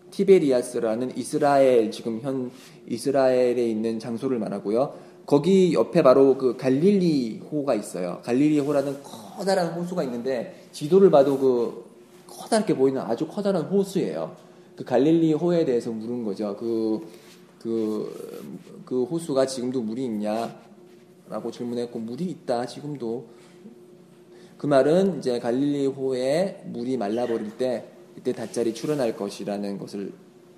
티베리아스라는 0.10 1.18
이스라엘 1.18 1.92
지금 1.92 2.22
현 2.22 2.52
이스라엘에 2.88 3.70
있는 3.70 4.00
장소를 4.00 4.40
말하고요. 4.40 4.94
거기 5.26 5.74
옆에 5.74 6.02
바로 6.02 6.38
그 6.38 6.56
갈릴리 6.56 7.42
호가 7.52 7.76
있어요. 7.76 8.22
갈릴리 8.24 8.60
호라는 8.60 9.04
커다란 9.04 9.74
호수가 9.74 10.02
있는데 10.04 10.56
지도를 10.72 11.12
봐도 11.12 11.38
그 11.38 11.84
커다랗게 12.28 12.78
보이는 12.78 13.02
아주 13.02 13.28
커다란 13.28 13.64
호수예요. 13.64 14.38
그 14.78 14.86
갈릴리 14.86 15.34
호에 15.34 15.66
대해서 15.66 15.92
물은 15.92 16.24
거죠. 16.24 16.56
그, 16.56 17.06
그, 17.62 18.82
그 18.86 19.04
호수가 19.04 19.46
지금도 19.46 19.82
물이 19.82 20.06
있냐? 20.06 20.69
라고 21.30 21.52
질문했고, 21.52 22.00
물이 22.00 22.26
있다, 22.26 22.66
지금도. 22.66 23.28
그 24.58 24.68
말은 24.68 25.20
이제 25.20 25.40
갈릴리호에 25.40 26.64
물이 26.66 26.98
말라버릴 26.98 27.58
때, 27.58 27.86
그때 28.16 28.34
다짜리 28.34 28.74
출현할 28.74 29.16
것이라는 29.16 29.78
것을 29.78 30.12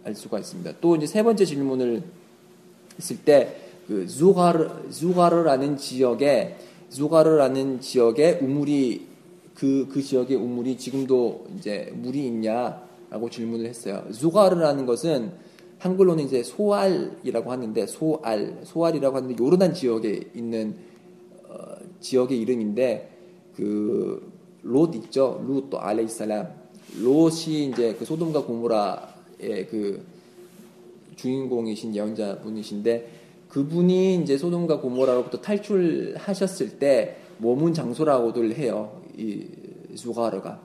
알 0.03 0.15
수가 0.15 0.39
있습니다. 0.39 0.73
또 0.81 0.95
이제 0.95 1.05
세 1.05 1.21
번째 1.21 1.45
질문을 1.45 2.01
했을 2.97 3.17
때, 3.23 3.71
그 3.87 4.07
zu가르 4.07 4.89
zu가르라는 4.89 5.77
지역에 5.77 6.55
zu가르라는 6.89 7.81
지역에 7.81 8.39
우물이 8.41 9.07
그, 9.53 9.87
그 9.91 10.01
지역의 10.01 10.37
우물이 10.37 10.77
지금도 10.77 11.47
이제 11.57 11.91
물이 11.95 12.25
있냐라고 12.27 13.29
질문을 13.29 13.65
했어요. 13.65 14.03
zu가르라는 14.11 14.85
것은 14.85 15.31
한글로는 15.81 16.25
이제 16.25 16.43
소알이라고 16.43 17.51
하는데 17.51 17.85
소알 17.87 18.61
소알이라고 18.63 19.17
하는데 19.17 19.35
요르단 19.43 19.73
지역에 19.73 20.29
있는 20.33 20.75
어, 21.49 21.75
지역의 21.99 22.39
이름인데 22.39 23.09
그 23.55 24.31
롯 24.63 24.95
있죠 24.95 25.43
롯또 25.47 25.79
알레이 25.79 26.07
살람 26.07 26.47
롯이 27.01 27.69
이제 27.71 27.95
그 27.97 28.05
소돔과 28.05 28.45
고모라의 28.45 29.67
그 29.69 30.03
주인공이신 31.15 31.95
예언자 31.95 32.39
분이신데 32.39 33.21
그분이 33.49 34.15
이제 34.21 34.37
소돔과 34.37 34.79
고모라로부터 34.81 35.41
탈출하셨을 35.41 36.79
때 36.79 37.17
머문 37.37 37.73
장소라고들 37.73 38.55
해요. 38.55 39.01
이 39.17 39.45
수가르가. 39.95 40.61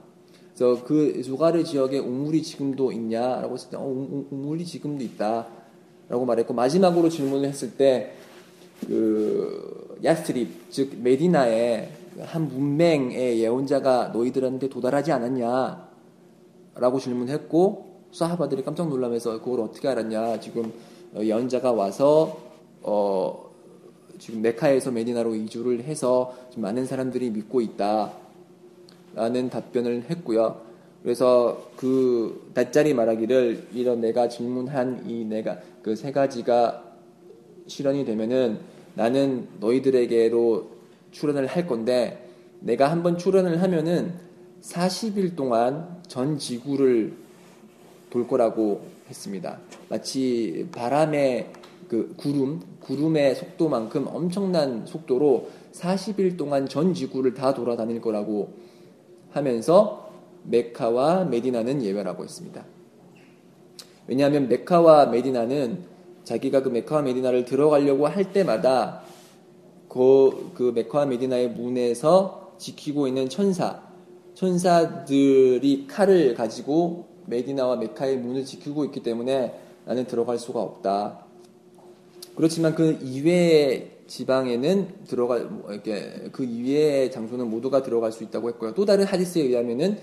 그래서 0.56 0.82
그 0.84 1.22
수가르 1.22 1.62
지역에 1.62 1.98
우물이 1.98 2.42
지금도 2.42 2.90
있냐라고 2.90 3.54
했을 3.54 3.68
때 3.68 3.76
어, 3.76 3.82
우물이 3.82 4.64
지금도 4.64 5.04
있다라고 5.04 6.24
말했고 6.26 6.54
마지막으로 6.54 7.10
질문을 7.10 7.46
했을 7.46 7.76
때그 7.76 8.86
야스트립 10.02 10.70
즉 10.70 10.96
메디나에 11.02 11.90
한 12.22 12.48
문맹의 12.48 13.38
예언자가 13.38 14.08
너희들한테 14.14 14.70
도달하지 14.70 15.12
않았냐라고 15.12 15.84
질문했고 17.02 17.84
사하바들이 18.12 18.64
깜짝 18.64 18.88
놀라면서 18.88 19.42
그걸 19.42 19.60
어떻게 19.60 19.88
알았냐? 19.88 20.40
지금 20.40 20.72
예언자가 21.14 21.72
와서 21.72 22.38
어, 22.80 23.50
지금 24.18 24.40
메카에서 24.40 24.90
메디나로 24.90 25.34
이주를 25.34 25.84
해서 25.84 26.34
많은 26.56 26.86
사람들이 26.86 27.28
믿고 27.28 27.60
있다 27.60 28.24
라는 29.16 29.50
답변을 29.50 30.04
했고요. 30.10 30.60
그래서 31.02 31.70
그 31.76 32.50
닷자리 32.54 32.94
말하기를 32.94 33.68
이런 33.74 34.00
내가 34.00 34.28
질문한 34.28 35.04
이 35.08 35.24
내가 35.24 35.58
그 35.82 35.96
세 35.96 36.12
가지가 36.12 36.82
실현이 37.66 38.04
되면은 38.04 38.58
나는 38.94 39.48
너희들에게로 39.60 40.70
출연을 41.12 41.46
할 41.46 41.66
건데 41.66 42.28
내가 42.60 42.90
한번 42.90 43.18
출연을 43.18 43.62
하면은 43.62 44.14
40일 44.62 45.36
동안 45.36 46.00
전 46.08 46.38
지구를 46.38 47.14
돌 48.10 48.26
거라고 48.26 48.82
했습니다. 49.08 49.58
마치 49.88 50.66
바람의 50.72 51.52
그 51.88 52.14
구름, 52.16 52.60
구름의 52.80 53.36
속도만큼 53.36 54.08
엄청난 54.08 54.84
속도로 54.86 55.50
40일 55.72 56.36
동안 56.36 56.68
전 56.68 56.94
지구를 56.94 57.34
다 57.34 57.54
돌아다닐 57.54 58.00
거라고 58.00 58.65
하면서 59.36 60.10
메카와 60.44 61.24
메디나는 61.24 61.82
예외라고 61.82 62.24
했습니다. 62.24 62.64
왜냐하면 64.06 64.48
메카와 64.48 65.06
메디나는 65.06 65.84
자기가 66.24 66.62
그 66.62 66.68
메카와 66.70 67.02
메디나를 67.02 67.44
들어가려고 67.44 68.06
할 68.06 68.32
때마다 68.32 69.02
그, 69.88 70.52
그 70.54 70.72
메카와 70.74 71.06
메디나의 71.06 71.50
문에서 71.50 72.54
지키고 72.58 73.06
있는 73.06 73.28
천사, 73.28 73.82
천사들이 74.34 75.86
칼을 75.88 76.34
가지고 76.34 77.06
메디나와 77.26 77.76
메카의 77.76 78.18
문을 78.18 78.44
지키고 78.44 78.84
있기 78.86 79.02
때문에 79.02 79.58
나는 79.84 80.06
들어갈 80.06 80.38
수가 80.38 80.60
없다. 80.60 81.24
그렇지만 82.34 82.74
그 82.74 82.98
이외의 83.02 83.95
지방에는 84.06 85.04
들어가 85.06 85.38
뭐 85.38 85.72
이렇게 85.72 86.28
그 86.32 86.44
이외의 86.44 87.10
장소는 87.10 87.48
모두가 87.50 87.82
들어갈 87.82 88.12
수 88.12 88.24
있다고 88.24 88.48
했고요. 88.50 88.74
또 88.74 88.84
다른 88.84 89.04
하디스에 89.04 89.42
의하면은 89.42 89.98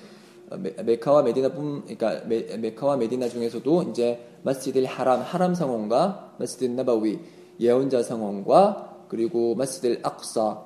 메카와 0.58 1.24
메디나뿐 1.24 1.86
그러니까 1.86 2.26
메, 2.28 2.74
카와 2.76 2.98
메디나 2.98 3.30
중에서도 3.30 3.84
이제 3.84 4.26
마스지드 4.44 4.84
하람 4.86 5.22
하람 5.22 5.56
성원과 5.56 6.36
마스지드 6.38 6.72
나바위 6.72 7.20
예언자 7.60 8.04
성원과 8.04 9.06
그리고 9.08 9.56
마스지드 9.56 10.00
악사 10.04 10.62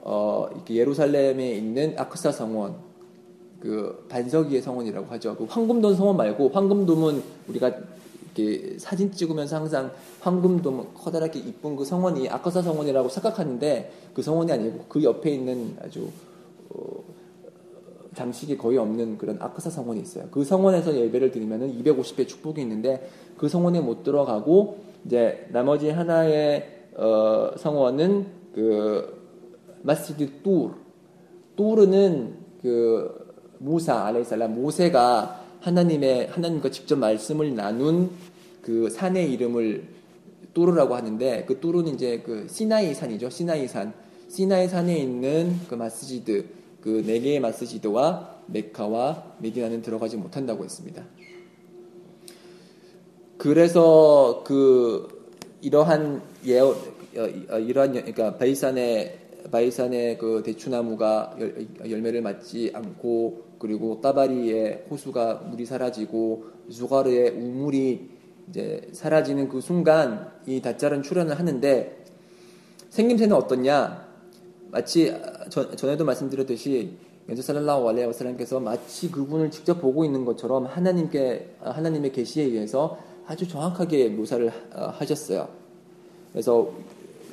어 0.00 0.48
이렇게 0.54 0.76
예루살렘에 0.76 1.54
있는 1.54 1.94
아크사 1.98 2.32
성원 2.32 2.76
그 3.60 4.06
반석이의 4.08 4.62
성원이라고 4.62 5.06
하죠. 5.14 5.36
그 5.36 5.44
황금돔 5.44 5.96
성원 5.96 6.16
말고 6.16 6.50
황금돔은 6.50 7.22
우리가 7.48 7.72
사진 8.78 9.12
찍으면서 9.12 9.56
항상 9.56 9.90
황금돔 10.20 10.94
커다랗게 10.94 11.38
이쁜 11.38 11.76
그 11.76 11.84
성원이 11.84 12.28
아카사 12.28 12.62
성원이라고 12.62 13.08
생각하는데 13.08 13.92
그 14.14 14.22
성원이 14.22 14.52
아니고 14.52 14.84
그 14.88 15.02
옆에 15.02 15.30
있는 15.30 15.76
아주 15.82 16.08
어, 16.70 17.02
장식이 18.14 18.56
거의 18.56 18.78
없는 18.78 19.18
그런 19.18 19.36
아카사 19.40 19.70
성원이 19.70 20.00
있어요. 20.00 20.26
그 20.30 20.44
성원에서 20.44 20.94
예배를 20.96 21.30
드리면은 21.32 21.82
250배 21.82 22.26
축복이 22.26 22.60
있는데 22.62 23.08
그 23.36 23.48
성원에 23.48 23.80
못 23.80 24.02
들어가고 24.02 24.78
이제 25.04 25.46
나머지 25.50 25.90
하나의 25.90 26.88
어, 26.96 27.50
성원은 27.56 28.26
그 28.54 29.16
마스지드 29.82 30.42
뚜르 30.42 30.74
뚜르는 31.56 32.34
그 32.62 33.26
무사 33.58 34.04
알레살람 34.06 34.54
모세가 34.54 35.44
하나님의 35.60 36.28
하나님과 36.28 36.70
직접 36.70 36.96
말씀을 36.98 37.54
나눈 37.54 38.10
그 38.66 38.90
산의 38.90 39.32
이름을 39.32 39.86
뚜르라고 40.52 40.96
하는데 40.96 41.44
그 41.46 41.60
뚜르는 41.60 41.94
이제 41.94 42.18
그 42.26 42.48
시나이 42.50 42.94
산이죠. 42.94 43.30
시나이 43.30 43.68
산. 43.68 43.94
시나이 44.28 44.66
산에 44.66 44.98
있는 44.98 45.56
그 45.68 45.76
마스지드 45.76 46.46
그 46.80 47.02
네 47.04 47.20
개의 47.20 47.40
마스지드와 47.40 48.42
메카와 48.46 49.36
메디나는 49.38 49.82
들어가지 49.82 50.16
못한다고 50.16 50.64
했습니다. 50.64 51.04
그래서 53.38 54.42
그 54.44 55.30
이러한 55.60 56.22
예 56.46 56.58
어, 56.60 56.68
어, 56.68 57.58
이러한 57.58 57.92
그러니까 57.92 58.36
바이산의 58.36 59.18
바이산의 59.50 60.18
그 60.18 60.42
대추나무가 60.44 61.36
열 61.88 62.02
매를 62.02 62.22
맺지 62.22 62.72
않고 62.74 63.46
그리고 63.58 64.00
따바리의 64.00 64.86
호수가 64.90 65.46
물이 65.50 65.66
사라지고 65.66 66.46
주가르의 66.70 67.30
우물이 67.30 68.15
이제 68.48 68.88
사라지는 68.92 69.48
그 69.48 69.60
순간 69.60 70.30
이 70.46 70.60
다짤은 70.60 71.02
출현을 71.02 71.38
하는데 71.38 72.04
생김새는 72.90 73.34
어떻냐? 73.34 74.06
마치 74.70 75.14
전, 75.50 75.76
전에도 75.76 76.04
말씀드렸듯이 76.04 76.96
연주 77.28 77.42
살랄라hu 77.42 77.88
알레이 77.88 78.04
와살람께서 78.06 78.60
마치 78.60 79.10
그분을 79.10 79.50
직접 79.50 79.80
보고 79.80 80.04
있는 80.04 80.24
것처럼 80.24 80.66
하나님께 80.66 81.56
하나님의 81.60 82.12
계시에 82.12 82.44
의해서 82.44 82.98
아주 83.26 83.48
정확하게 83.48 84.10
묘사를 84.10 84.50
하셨어요. 84.70 85.48
그래서 86.32 86.72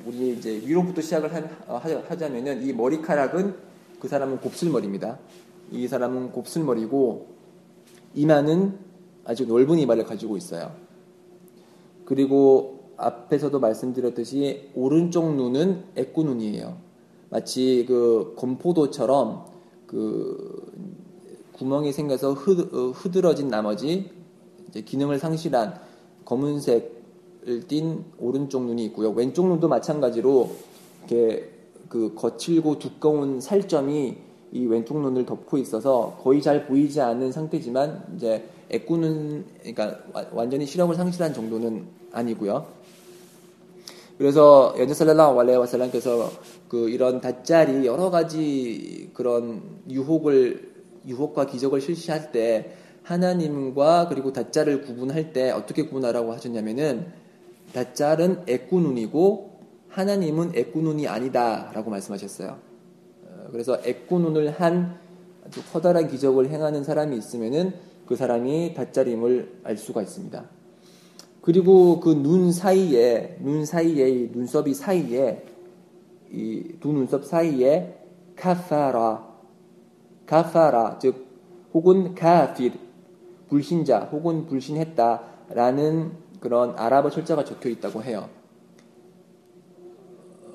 우리 0.05 0.31
이제 0.31 0.61
위로부터 0.65 1.01
시작을 1.01 1.31
하자면은 2.09 2.63
이 2.63 2.73
머리카락은 2.73 3.55
그 3.99 4.07
사람은 4.07 4.39
곱슬머리입니다. 4.39 5.19
이 5.71 5.87
사람은 5.87 6.31
곱슬머리고 6.31 7.27
이마는 8.15 8.77
아주 9.25 9.45
넓은 9.45 9.77
이마를 9.79 10.05
가지고 10.05 10.37
있어요. 10.37 10.71
그리고 12.05 12.91
앞에서도 12.97 13.59
말씀드렸듯이 13.59 14.69
오른쪽 14.75 15.35
눈은 15.35 15.83
애꾸 15.95 16.23
눈이에요. 16.23 16.77
마치 17.29 17.85
그 17.87 18.33
건포도처럼 18.37 19.45
그 19.87 20.71
구멍이 21.53 21.91
생겨서 21.91 22.33
흐, 22.33 22.93
어, 22.93 23.11
드러진 23.11 23.47
나머지 23.47 24.11
기능을 24.73 25.19
상실한 25.19 25.79
검은색을 26.25 27.67
띤 27.67 28.05
오른쪽 28.17 28.65
눈이 28.65 28.85
있고요. 28.85 29.11
왼쪽 29.11 29.47
눈도 29.47 29.67
마찬가지로 29.67 30.49
이렇게 30.99 31.49
그 31.89 32.13
거칠고 32.15 32.79
두꺼운 32.79 33.39
살점이 33.39 34.17
이 34.51 34.65
왼쪽 34.65 34.99
눈을 35.01 35.25
덮고 35.25 35.57
있어서 35.57 36.17
거의 36.21 36.41
잘 36.41 36.65
보이지 36.65 37.01
않는 37.01 37.31
상태지만 37.31 38.13
이제 38.15 38.47
애꾸는 38.73 39.45
그러니까 39.59 39.99
완전히 40.31 40.65
시력을 40.65 40.95
상실한 40.95 41.33
정도는 41.33 41.85
아니고요. 42.11 42.65
그래서 44.17 44.75
연주살랄라 44.77 45.29
왈레 45.31 45.55
와살람께서 45.55 46.31
그 46.67 46.89
이런 46.89 47.21
다짜리 47.21 47.85
여러 47.85 48.09
가지 48.09 49.09
그런 49.13 49.61
유혹을 49.89 50.73
유혹과 51.07 51.45
기적을 51.47 51.81
실시할 51.81 52.31
때 52.31 52.75
하나님과 53.03 54.07
그리고 54.07 54.31
다짜를 54.31 54.81
구분할 54.81 55.33
때 55.33 55.51
어떻게 55.51 55.83
구분하라고 55.83 56.33
하셨냐면은 56.33 57.07
다짤은 57.73 58.43
애꾸눈이고 58.47 59.59
하나님은 59.89 60.53
애꾸눈이 60.55 61.07
아니다라고 61.07 61.89
말씀하셨어요. 61.89 62.57
어, 63.25 63.47
그래서 63.51 63.79
애꾸눈을 63.83 64.51
한 64.51 64.97
아주 65.45 65.61
커다란 65.71 66.07
기적을 66.07 66.49
행하는 66.49 66.83
사람이 66.83 67.17
있으면은 67.17 67.73
그 68.05 68.15
사람이 68.15 68.73
다짜림을 68.73 69.61
알 69.63 69.77
수가 69.77 70.01
있습니다. 70.01 70.43
그리고 71.41 71.99
그 71.99 72.13
눈 72.15 72.51
사이에 72.51 73.37
눈 73.41 73.65
사이에 73.65 74.29
눈썹이 74.33 74.73
사이에 74.73 75.45
이 76.31 76.79
두 76.79 76.91
눈썹 76.93 77.25
사이에 77.25 77.97
카파라 78.35 79.27
카파라 80.25 80.97
즉 80.99 81.27
혹은 81.73 82.15
카필 82.15 82.73
불신자 83.49 84.09
혹은 84.11 84.47
불신했다라는 84.47 86.11
그런 86.39 86.73
아랍어 86.77 87.09
철자가 87.09 87.43
적혀 87.45 87.69
있다고 87.69 88.03
해요. 88.03 88.27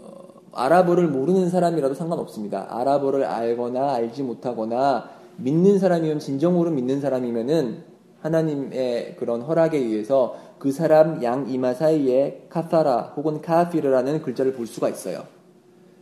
어, 0.02 0.40
아랍어를 0.52 1.08
모르는 1.08 1.48
사람이라도 1.50 1.94
상관없습니다. 1.94 2.66
아랍어를 2.68 3.24
알거나 3.24 3.92
알지 3.94 4.22
못하거나 4.22 5.10
믿는 5.38 5.78
사람이면 5.78 6.18
진정으로 6.18 6.70
믿는 6.70 7.00
사람이면은 7.00 7.82
하나님의 8.20 9.16
그런 9.18 9.42
허락에 9.42 9.78
의해서 9.78 10.36
그 10.58 10.72
사람 10.72 11.22
양 11.22 11.48
이마 11.48 11.74
사이에 11.74 12.46
카파라 12.48 13.14
혹은 13.16 13.40
카피르라는 13.40 14.22
글자를 14.22 14.54
볼 14.54 14.66
수가 14.66 14.88
있어요. 14.88 15.24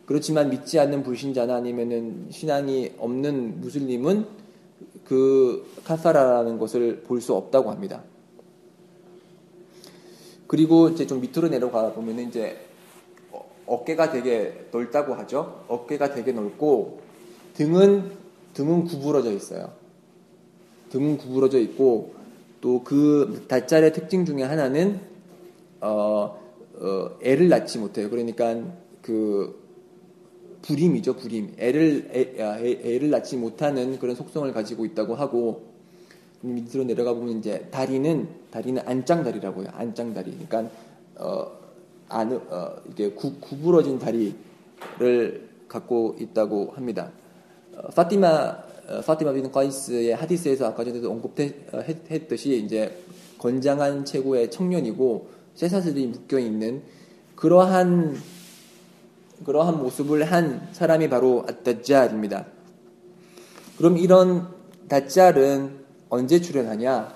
그렇지만 0.07 0.49
믿지 0.51 0.79
않는 0.79 1.03
불신자나 1.03 1.57
아니면은 1.57 2.29
신앙이 2.31 2.93
없는 2.99 3.61
무슬림은 3.61 4.27
그 5.05 5.67
카파라라는 5.85 6.59
것을 6.59 7.03
볼 7.03 7.21
수 7.21 7.35
없다고 7.35 7.71
합니다. 7.71 8.03
그리고 10.47 10.89
이제 10.89 11.07
좀 11.07 11.21
밑으로 11.21 11.49
내려가 11.49 11.93
보면 11.93 12.21
이제 12.21 12.57
어, 13.33 13.45
어깨가 13.67 14.13
되게 14.13 14.69
넓다고 14.73 15.15
하죠. 15.15 15.65
어깨가 15.69 16.15
되게 16.15 16.33
넓고 16.33 17.01
등은 17.55 18.26
등은 18.57 18.85
구부러져 18.85 19.33
있어요. 19.33 19.71
등은 20.91 21.19
구부러져 21.19 21.59
있고 21.61 22.15
또그 22.63 23.45
다짤의 23.49 23.93
특징 23.93 24.25
중에 24.25 24.43
하나는 24.43 24.99
어, 25.81 26.41
어, 26.75 27.11
애를 27.23 27.51
낳지 27.51 27.79
못해요. 27.79 28.09
그러니까 28.09 28.57
그 29.03 29.67
불임이죠, 30.63 31.17
불임. 31.17 31.55
애를, 31.59 32.11
애, 32.13 32.43
아, 32.43 32.59
애, 32.59 32.99
를 32.99 33.11
낳지 33.11 33.37
못하는 33.37 33.99
그런 33.99 34.17
속성을 34.17 34.51
가지고 34.53 34.85
있다고 34.85 35.15
하고, 35.15 35.63
밑으로 36.41 36.85
내려가 36.85 37.13
보면 37.13 37.39
이제 37.39 37.69
다리는, 37.71 38.29
다리는 38.51 38.83
안짱다리라고요. 38.85 39.69
안짱다리. 39.73 40.33
그러니까, 40.49 40.71
어, 41.19 41.53
안, 42.09 42.33
어, 42.33 42.77
이게 42.91 43.11
구, 43.11 43.35
구부러진 43.39 44.01
다리를 44.01 45.49
갖고 45.69 46.17
있다고 46.19 46.73
합니다. 46.75 47.13
어, 47.77 47.89
파티마, 47.89 48.59
어, 48.89 49.01
파티마 49.05 49.33
빈 49.33 49.53
과이스의 49.53 50.15
하디스에서 50.15 50.67
아까 50.67 50.85
전에도 50.85 51.11
언급했듯이 51.11 52.63
이제 52.65 52.97
건장한 53.39 54.05
최고의 54.05 54.51
청년이고 54.51 55.29
쇠사슬이 55.55 56.07
묶여 56.07 56.39
있는 56.39 56.83
그러한 57.35 58.17
그러한 59.45 59.79
모습을 59.79 60.25
한 60.25 60.67
사람이 60.73 61.11
바로 61.11 61.45
아따짤입니다. 61.47 62.47
그럼 63.77 63.99
이런 63.99 64.49
다짤은 64.89 65.85
언제 66.09 66.41
출현하냐? 66.41 67.15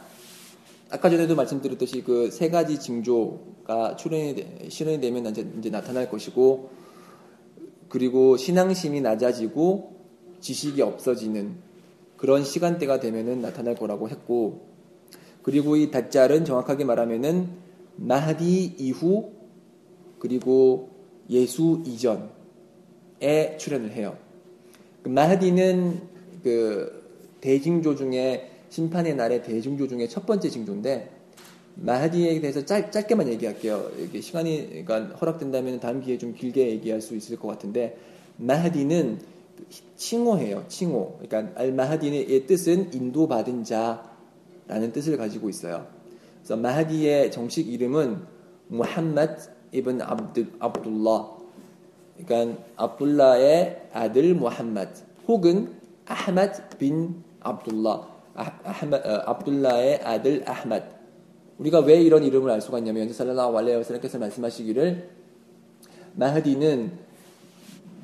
아까 0.91 1.09
전에도 1.09 1.35
말씀드렸듯이 1.35 2.03
그 2.03 2.31
세 2.31 2.51
가지 2.51 2.79
징조가 2.79 3.97
출현이 3.97 4.69
실현이 4.69 5.01
되면 5.01 5.25
이제, 5.27 5.47
이제 5.59 5.71
나타날 5.71 6.11
것이고 6.11 6.71
그리고 7.89 8.37
신앙심이 8.37 9.01
낮아지고 9.01 10.00
지식이 10.41 10.83
없어지는 10.83 11.55
그런 12.17 12.45
시간대가 12.45 13.01
되면은 13.01 13.41
나타날 13.41 13.75
거라고 13.75 14.09
했고 14.09 14.67
그리고 15.43 15.77
이 15.77 15.91
다짤은 15.91 16.45
정확하게 16.45 16.85
말하면은 16.85 17.49
마하디 17.97 18.75
이후 18.79 19.33
그리고 20.19 20.91
예수 21.31 21.83
이전에 21.87 23.57
출연을 23.59 23.93
해요. 23.93 24.17
그 25.03 25.09
마하디는 25.09 26.01
그 26.43 27.01
대징조 27.41 27.97
중에 27.97 28.51
심판의 28.69 29.15
날의 29.17 29.43
대징조 29.43 29.89
중에 29.89 30.09
첫 30.09 30.27
번째 30.27 30.49
징조인데 30.49 31.11
마하디에 31.77 32.41
대해서 32.41 32.65
짧, 32.65 32.93
짧게만 32.93 33.29
얘기할게요. 33.29 33.91
이게 33.99 34.21
시간이 34.21 34.85
그러니까 34.85 35.17
허락된다면 35.17 35.81
다음 35.81 36.03
기회에 36.03 36.19
좀 36.19 36.35
길게 36.35 36.69
얘기할 36.69 37.01
수 37.01 37.17
있을 37.17 37.39
것 37.39 37.49
같은데 37.49 37.97
마하디는 38.37 39.21
칭호해요. 39.97 40.65
칭호. 40.69 41.19
그러니까 41.21 41.61
알 41.61 41.73
마하디의 41.73 42.47
뜻은 42.47 42.93
인도받은 42.93 43.65
자라는 43.65 44.93
뜻을 44.93 45.17
가지고 45.17 45.49
있어요. 45.49 45.87
그래서 46.39 46.57
마하디의 46.57 47.31
정식 47.31 47.69
이름은 47.69 48.23
무함마드 48.69 49.51
이븐 49.73 50.01
압드, 50.03 50.47
압둘라 50.59 51.29
그러니까 52.17 52.63
압둘라의 52.77 53.89
아들 53.93 54.35
무함마드 54.35 55.03
혹은 55.29 55.75
아흐마드 56.07 56.77
빈 56.77 57.23
압둘라 57.41 58.09
아흐마, 58.35 58.97
어, 58.97 59.23
압둘라의 59.27 60.01
아들 60.03 60.49
아흐마드 60.49 60.85
우리가 61.59 61.81
왜 61.81 62.01
이런 62.01 62.25
이름을 62.25 62.51
알 62.51 62.61
수가 62.61 62.79
있냐면 62.79 63.13
صلى 63.13 63.57
الله 63.59 63.67
عليه 63.67 63.77
وسلم께서 63.77 64.19
말씀하시기를 64.19 65.11
마하디는 66.15 66.93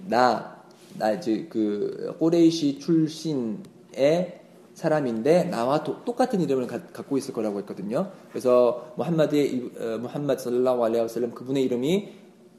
나, 0.08 0.55
나 0.98 1.12
이제 1.12 1.46
그 1.50 2.14
꾸라이시 2.18 2.78
출신의 2.78 4.40
사람인데 4.74 5.44
나와 5.44 5.82
도, 5.82 6.04
똑같은 6.04 6.40
이름을 6.40 6.66
가, 6.66 6.82
갖고 6.86 7.16
있을 7.16 7.32
거라고 7.32 7.58
했거든요. 7.60 8.10
그래서 8.30 8.92
무함마드의 8.96 9.70
어, 9.80 9.98
무함마드 9.98 10.42
صلى 10.42 10.84
الله 10.84 10.91
عليه 10.91 11.00
وسلم 11.00 11.32
그분의 11.32 11.64
이름이 11.64 12.08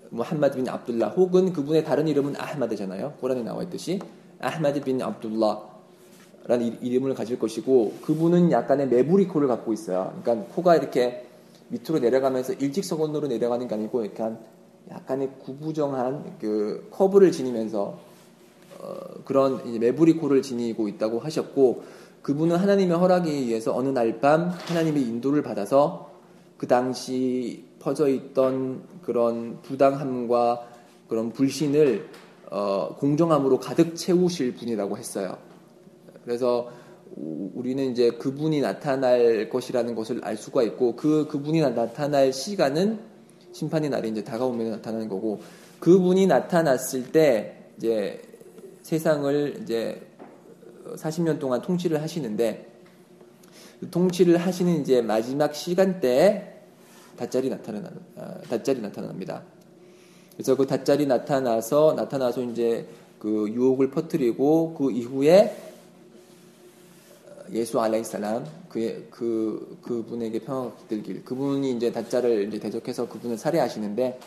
무함마드 0.09 0.55
빈 0.55 0.67
압둘라 0.67 1.09
혹은 1.09 1.53
그분의 1.53 1.83
다른 1.83 2.07
이름은 2.07 2.35
아흐마드잖아요. 2.37 3.13
꾸란에 3.19 3.43
나와 3.43 3.63
있듯이 3.63 3.99
아흐마드 4.39 4.81
빈 4.81 5.01
압둘라 5.01 5.77
라는 6.45 6.81
이름을 6.81 7.13
가질 7.13 7.37
것이고 7.39 7.95
그분은 8.01 8.51
약간의 8.51 8.87
메부리 8.87 9.27
코를 9.27 9.47
갖고 9.47 9.73
있어요. 9.73 10.17
그러니까 10.23 10.47
코가 10.55 10.75
이렇게 10.77 11.27
밑으로 11.69 11.99
내려가면서 11.99 12.53
일직선으로 12.53 13.27
내려가는 13.27 13.67
게 13.67 13.75
아니고 13.75 14.05
약간 14.05 14.39
약간의 14.89 15.31
구부정한 15.39 16.37
그 16.39 16.87
커브를 16.91 17.31
지니면서 17.31 17.81
어, 17.83 17.99
그런 19.25 19.79
메부리 19.79 20.13
코를 20.13 20.41
지니고 20.41 20.87
있다고 20.87 21.19
하셨고 21.19 21.83
그분은 22.21 22.55
하나님의 22.57 22.97
허락에 22.97 23.31
의해서 23.31 23.75
어느 23.75 23.89
날 23.89 24.19
밤 24.19 24.49
하나님의 24.49 25.03
인도를 25.03 25.41
받아서 25.43 26.11
그 26.57 26.67
당시 26.67 27.65
퍼져 27.79 28.07
있던 28.09 28.83
그런 29.01 29.61
부당함과 29.61 30.67
그런 31.07 31.31
불신을 31.31 32.07
어, 32.49 32.95
공정함으로 32.97 33.59
가득 33.59 33.95
채우실 33.95 34.55
분이라고 34.55 34.97
했어요. 34.97 35.37
그래서 36.23 36.69
우리는 37.15 37.91
이제 37.91 38.11
그분이 38.11 38.61
나타날 38.61 39.49
것이라는 39.49 39.95
것을 39.95 40.19
알 40.23 40.37
수가 40.37 40.63
있고 40.63 40.95
그 40.95 41.27
그분이 41.27 41.61
나타날 41.61 42.33
시간은 42.33 42.99
심판의 43.53 43.89
날이 43.89 44.09
이제 44.09 44.23
다가오면 44.23 44.71
나타나는 44.71 45.07
거고 45.07 45.39
그분이 45.79 46.27
나타났을 46.27 47.11
때 47.11 47.71
이제 47.77 48.21
세상을 48.87 49.59
이제 49.61 50.01
40년 50.95 51.39
동안 51.39 51.61
통치를 51.61 52.01
하시는데 52.01 52.65
통치를 53.91 54.37
하시는 54.37 54.79
이제 54.79 55.01
마지막 55.01 55.53
시간대에 55.53 56.53
다짤이 57.17 57.49
나타나 57.49 57.91
아, 58.15 58.35
다짤이 58.49 58.79
나타납니다. 58.79 59.43
그래서 60.31 60.55
그 60.55 60.65
다짤이 60.65 61.05
나타나서 61.05 61.95
나타나서 61.97 62.43
이제 62.43 62.87
그 63.19 63.49
유혹을 63.49 63.91
퍼뜨리고 63.91 64.75
그 64.75 64.89
이후에 64.89 65.53
예수 67.51 67.81
알라이살람 67.81 68.45
그의 68.69 69.07
그 69.09 69.79
그분에게 69.81 70.39
평화가 70.39 70.77
깃들길 70.77 71.25
그분이 71.25 71.71
이제 71.71 71.91
다짜를 71.91 72.47
이제 72.47 72.57
대적해서 72.57 73.09
그분을 73.09 73.37
살해하시는데 73.37 74.17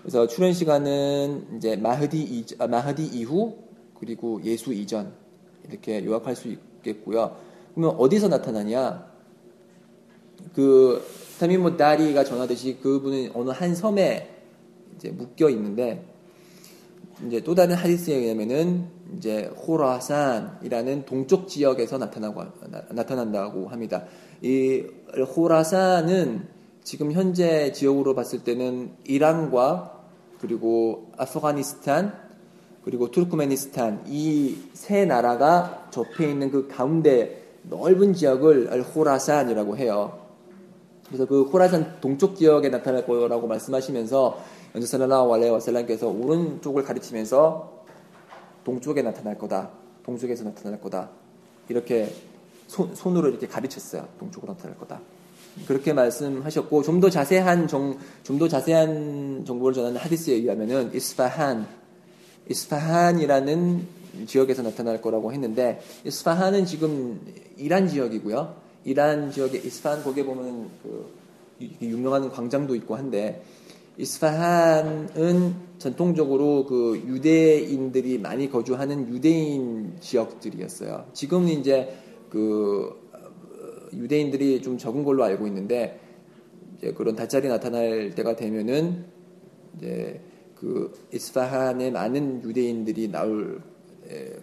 그래서 0.00 0.26
출현 0.26 0.52
시간은 0.52 1.56
이제 1.56 1.76
마흐디 1.76 2.18
이, 2.18 2.44
아, 2.58 2.66
마흐디 2.66 3.04
이후 3.04 3.56
그리고 3.98 4.40
예수 4.44 4.72
이전 4.72 5.12
이렇게 5.68 6.04
요약할 6.04 6.36
수 6.36 6.48
있겠고요. 6.48 7.36
그러면 7.74 7.96
어디서 7.98 8.28
나타나냐? 8.28 9.06
그 10.54 11.04
타미모 11.38 11.76
다리가 11.76 12.24
전하듯이 12.24 12.78
그분은 12.80 13.30
어느 13.34 13.50
한 13.50 13.74
섬에 13.74 14.28
이제 14.96 15.10
묶여 15.10 15.48
있는데 15.50 16.04
이제 17.26 17.40
또 17.40 17.54
다른 17.54 17.74
하디스에 17.74 18.14
의하면은 18.14 18.86
이제 19.16 19.44
호라산이라는 19.66 21.04
동쪽 21.04 21.48
지역에서 21.48 21.98
나타나고 21.98 22.44
나, 22.90 23.02
타난다고 23.02 23.68
합니다. 23.68 24.04
이 24.42 24.84
호라산은 25.36 26.57
지금 26.88 27.12
현재 27.12 27.70
지역으로 27.70 28.14
봤을 28.14 28.44
때는 28.44 28.92
이란과 29.04 30.04
그리고 30.40 31.12
아프가니스탄 31.18 32.18
그리고 32.82 33.10
투르크메니스탄 33.10 34.04
이 34.06 34.56
세 34.72 35.04
나라가 35.04 35.86
접해 35.90 36.30
있는 36.30 36.50
그 36.50 36.66
가운데 36.66 37.58
넓은 37.64 38.14
지역을 38.14 38.82
호라산이라고 38.84 39.76
해요. 39.76 40.18
그래서 41.08 41.26
그 41.26 41.42
호라산 41.42 42.00
동쪽 42.00 42.36
지역에 42.36 42.70
나타날 42.70 43.04
거라고 43.04 43.46
말씀하시면서 43.46 44.38
연주살라라hu 44.74 45.34
알레 45.34 45.50
와살람께서 45.50 46.08
오른쪽을 46.08 46.84
가리치면서 46.84 47.84
동쪽에 48.64 49.02
나타날 49.02 49.36
거다. 49.36 49.68
동쪽에서 50.04 50.44
나타날 50.44 50.80
거다. 50.80 51.10
이렇게 51.68 52.10
손, 52.66 52.94
손으로 52.94 53.28
이렇게 53.28 53.46
가르쳤어요. 53.46 54.08
동쪽으로 54.18 54.54
나타날 54.54 54.78
거다. 54.78 55.02
그렇게 55.66 55.92
말씀하셨고 55.92 56.82
좀 56.82 57.00
더 57.00 57.10
자세한 57.10 57.68
좀 57.68 57.98
더 58.38 58.48
자세한 58.48 59.44
정보를 59.46 59.74
전하는 59.74 59.96
하디스에 59.98 60.34
의하면은 60.34 60.94
이스파한 60.94 61.66
이스파한이라는 62.48 63.86
지역에서 64.26 64.62
나타날 64.62 65.00
거라고 65.02 65.32
했는데 65.32 65.80
이스파한은 66.04 66.64
지금 66.66 67.20
이란 67.56 67.88
지역이고요. 67.88 68.54
이란 68.84 69.30
지역의 69.30 69.66
이스파한 69.66 70.02
거기에 70.02 70.24
보면 70.24 70.68
그 70.82 71.12
유명한 71.82 72.30
광장도 72.30 72.74
있고 72.76 72.96
한데 72.96 73.42
이스파한은 73.98 75.54
전통적으로 75.78 76.64
그 76.66 77.02
유대인들이 77.06 78.18
많이 78.18 78.50
거주하는 78.50 79.08
유대인 79.08 79.96
지역들이었어요. 80.00 81.06
지금은 81.12 81.48
이제 81.48 81.96
그 82.30 83.07
유대인들이 83.92 84.62
좀 84.62 84.78
적은 84.78 85.04
걸로 85.04 85.24
알고 85.24 85.46
있는데 85.46 86.00
이제 86.76 86.92
그런 86.92 87.16
다짤이 87.16 87.48
나타날 87.48 88.14
때가 88.14 88.36
되면은 88.36 89.04
이제 89.76 90.20
그 90.54 90.92
이스파한에 91.12 91.90
많은 91.90 92.42
유대인들이 92.42 93.08
나올 93.08 93.60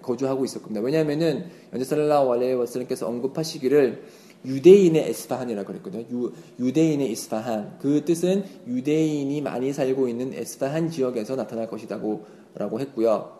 거주하고 0.02 0.46
있을 0.46 0.62
겁니다. 0.62 0.82
왜냐하면은 0.82 1.46
연제살라 1.74 2.32
알레 2.32 2.54
와슬람께서 2.54 3.08
언급하시기를 3.08 4.04
유대인의 4.46 5.10
에스파한이라고 5.10 5.68
그랬거든요. 5.68 6.06
유, 6.60 6.74
대인의 6.74 7.12
이스파한. 7.12 7.80
그 7.80 8.06
뜻은 8.06 8.44
유대인이 8.68 9.42
많이 9.42 9.74
살고 9.74 10.08
있는 10.08 10.34
에스파한 10.34 10.90
지역에서 10.90 11.36
나타날 11.36 11.68
것이다고 11.68 12.26
라고 12.54 12.80
했고요. 12.80 13.40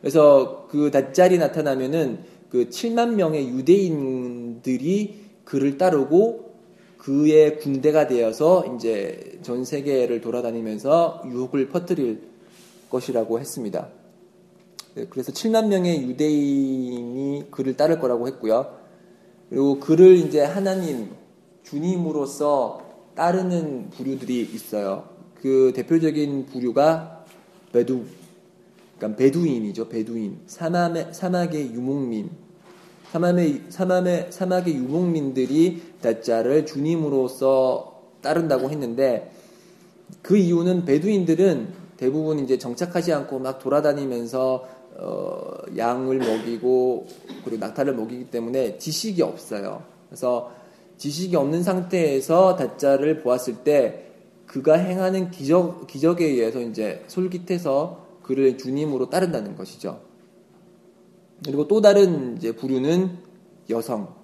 그래서 0.00 0.66
그 0.70 0.90
다짤이 0.90 1.38
나타나면은 1.38 2.18
그 2.50 2.68
7만 2.68 3.14
명의 3.14 3.48
유대인 3.48 4.45
들이 4.62 5.20
그를 5.44 5.78
따르고 5.78 6.54
그의 6.98 7.58
군대가 7.58 8.06
되어서 8.06 8.74
이제 8.74 9.38
전 9.42 9.64
세계를 9.64 10.20
돌아다니면서 10.20 11.22
유혹을 11.26 11.68
퍼뜨릴 11.68 12.20
것이라고 12.90 13.38
했습니다. 13.38 13.88
네, 14.94 15.06
그래서 15.10 15.30
7만 15.30 15.68
명의 15.68 16.02
유대인이 16.02 17.50
그를 17.50 17.76
따를 17.76 18.00
거라고 18.00 18.26
했고요. 18.28 18.78
그리고 19.50 19.78
그를 19.78 20.16
이제 20.16 20.42
하나님, 20.42 21.10
주님으로서 21.62 22.82
따르는 23.14 23.90
부류들이 23.90 24.40
있어요. 24.40 25.08
그 25.40 25.72
대표적인 25.76 26.46
부류가 26.46 27.24
베두, 27.72 28.04
그러니까 28.98 29.16
베두인이죠. 29.18 29.88
베두인. 29.88 30.40
사막의, 30.46 31.08
사막의 31.12 31.72
유목민. 31.74 32.30
사막의, 33.12 33.62
사막의, 33.68 34.26
사막의 34.30 34.74
유목민들이 34.74 35.82
다짜를 36.02 36.66
주님으로서 36.66 38.02
따른다고 38.20 38.70
했는데 38.70 39.30
그 40.22 40.36
이유는 40.36 40.84
베두인들은 40.84 41.86
대부분 41.96 42.40
이제 42.40 42.58
정착하지 42.58 43.12
않고 43.12 43.38
막 43.38 43.58
돌아다니면서 43.58 44.68
어, 44.98 45.52
양을 45.76 46.18
먹이고 46.18 47.06
그리고 47.44 47.66
낙타를 47.66 47.94
먹이기 47.94 48.30
때문에 48.30 48.78
지식이 48.78 49.22
없어요. 49.22 49.82
그래서 50.08 50.52
지식이 50.96 51.36
없는 51.36 51.62
상태에서 51.62 52.56
다짜를 52.56 53.22
보았을 53.22 53.56
때 53.56 54.04
그가 54.46 54.74
행하는 54.74 55.30
기적, 55.30 55.86
기적에 55.86 56.24
의해서 56.24 56.60
이제 56.60 57.04
솔깃해서 57.08 58.06
그를 58.22 58.56
주님으로 58.56 59.10
따른다는 59.10 59.56
것이죠. 59.56 60.00
그리고 61.44 61.68
또 61.68 61.80
다른 61.80 62.36
이제 62.36 62.52
부류는 62.52 63.10
여성. 63.70 64.14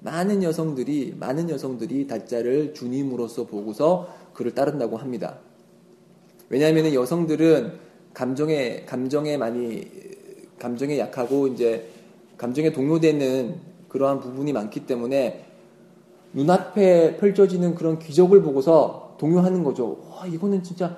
많은 0.00 0.42
여성들이, 0.42 1.16
많은 1.18 1.50
여성들이 1.50 2.06
다짜를 2.06 2.72
주님으로서 2.74 3.46
보고서 3.46 4.08
그를 4.32 4.54
따른다고 4.54 4.96
합니다. 4.96 5.38
왜냐하면 6.48 6.94
여성들은 6.94 7.72
감정에, 8.14 8.84
감정에 8.86 9.36
많이 9.36 9.86
감정에 10.58 10.98
약하고 10.98 11.48
이제 11.48 11.88
감정에 12.36 12.72
동요되는 12.72 13.56
그러한 13.88 14.20
부분이 14.20 14.52
많기 14.52 14.86
때문에 14.86 15.44
눈앞에 16.32 17.16
펼쳐지는 17.16 17.74
그런 17.74 17.98
기적을 17.98 18.42
보고서 18.42 19.16
동요하는 19.18 19.64
거죠. 19.64 20.04
와, 20.10 20.26
이거는 20.26 20.62
진짜 20.62 20.96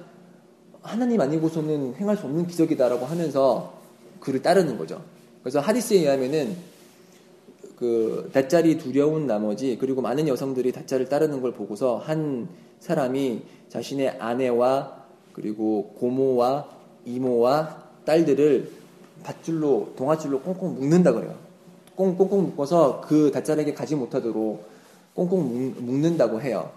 하나님 0.83 1.21
아니고서는 1.21 1.95
행할 1.97 2.17
수 2.17 2.27
없는 2.27 2.47
기적이다라고 2.47 3.07
하면서 3.07 3.75
그를 4.19 4.43
따르는 4.43 4.77
거죠. 4.77 5.03
그래서 5.43 5.61
하디스에 5.61 5.99
의하면은 5.99 6.57
그 7.77 8.29
다짜리 8.33 8.77
두려운 8.77 9.27
나머지 9.27 9.79
그리고 9.81 10.03
많은 10.03 10.29
여성들이 10.29 10.73
다짜를 10.73 11.09
따르는 11.09 11.41
걸 11.41 11.53
보고서 11.53 11.97
한 11.97 12.49
사람이 12.81 13.43
자신의 13.71 14.17
아내와 14.19 15.05
그리고 15.33 15.95
고모와 15.99 16.69
이모와 17.07 17.85
딸들을 18.05 18.71
밧줄로 19.23 19.95
동아줄로 19.97 20.41
꽁꽁 20.41 20.75
묶는다 20.75 21.13
그래요. 21.13 21.35
꽁꽁 21.95 22.43
묶어서 22.45 23.01
그 23.03 23.31
다짜에게 23.31 23.73
가지 23.75 23.95
못하도록 23.95 24.65
꽁꽁 25.15 25.75
묶는다고 25.79 26.41
해요. 26.43 26.71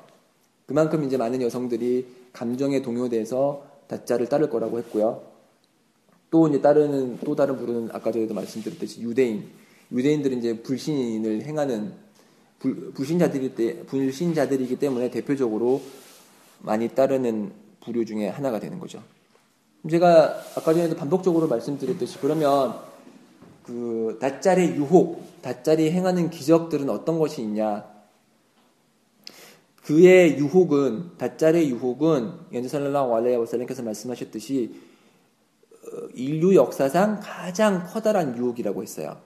그만큼 0.66 1.04
이제 1.04 1.18
많은 1.18 1.42
여성들이 1.42 2.08
감정에 2.32 2.82
동요돼서 2.82 3.66
다짜를 3.88 4.28
따를 4.28 4.50
거라고 4.50 4.80
했고요. 4.80 5.33
또 6.34 6.48
이제 6.48 6.60
따르는 6.60 7.20
또 7.24 7.36
다른 7.36 7.56
부류는 7.56 7.90
아까 7.94 8.12
전에도 8.12 8.34
말씀드렸듯이 8.34 9.02
유대인, 9.02 9.46
유대인들은 9.92 10.40
이제 10.40 10.64
불신을 10.64 11.44
행하는 11.44 11.94
불, 12.58 12.92
불신자들이 12.92 13.54
때 13.54 13.84
불신자들이기 13.86 14.78
때문에 14.78 15.12
대표적으로 15.12 15.80
많이 16.64 16.90
따르는 16.90 17.52
부류 17.82 18.04
중에 18.04 18.30
하나가 18.30 18.60
되는 18.60 18.80
거죠. 18.80 19.04
제가 19.88 20.42
아까 20.56 20.74
전에도 20.74 20.96
반복적으로 20.96 21.48
말씀드렸듯이 21.48 22.18
그러면 22.20 22.80
그 23.62 24.18
다짜리 24.20 24.70
유혹, 24.70 25.22
다짜리 25.44 25.92
행하는 25.92 26.32
기적들은 26.32 26.90
어떤 26.90 27.20
것이 27.20 27.44
있냐? 27.44 27.86
그의 29.84 30.40
유혹은 30.40 31.12
다짜리 31.20 31.70
유혹은 31.70 32.32
연주살라랑 32.52 33.14
알레 33.14 33.36
와살님께서 33.36 33.84
말씀하셨듯이 33.84 34.72
어, 34.72 34.93
인류 36.14 36.56
역사상 36.56 37.20
가장 37.22 37.84
커다란 37.86 38.38
유혹이라고 38.38 38.82
했어요. 38.82 39.18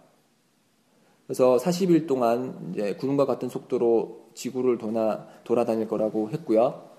그래서 1.26 1.58
40일 1.58 2.08
동안 2.08 2.72
이제 2.74 2.96
구름과 2.96 3.26
같은 3.26 3.50
속도로 3.50 4.28
지구를 4.34 4.78
도나, 4.78 5.28
돌아다닐 5.44 5.88
거라고 5.88 6.30
했고요. 6.30 6.90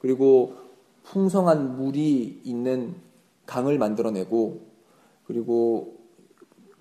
그리고 0.00 0.56
풍성한 1.04 1.76
물이 1.76 2.42
있는 2.44 2.94
강을 3.44 3.78
만들어내고 3.78 4.60
그리고 5.26 5.98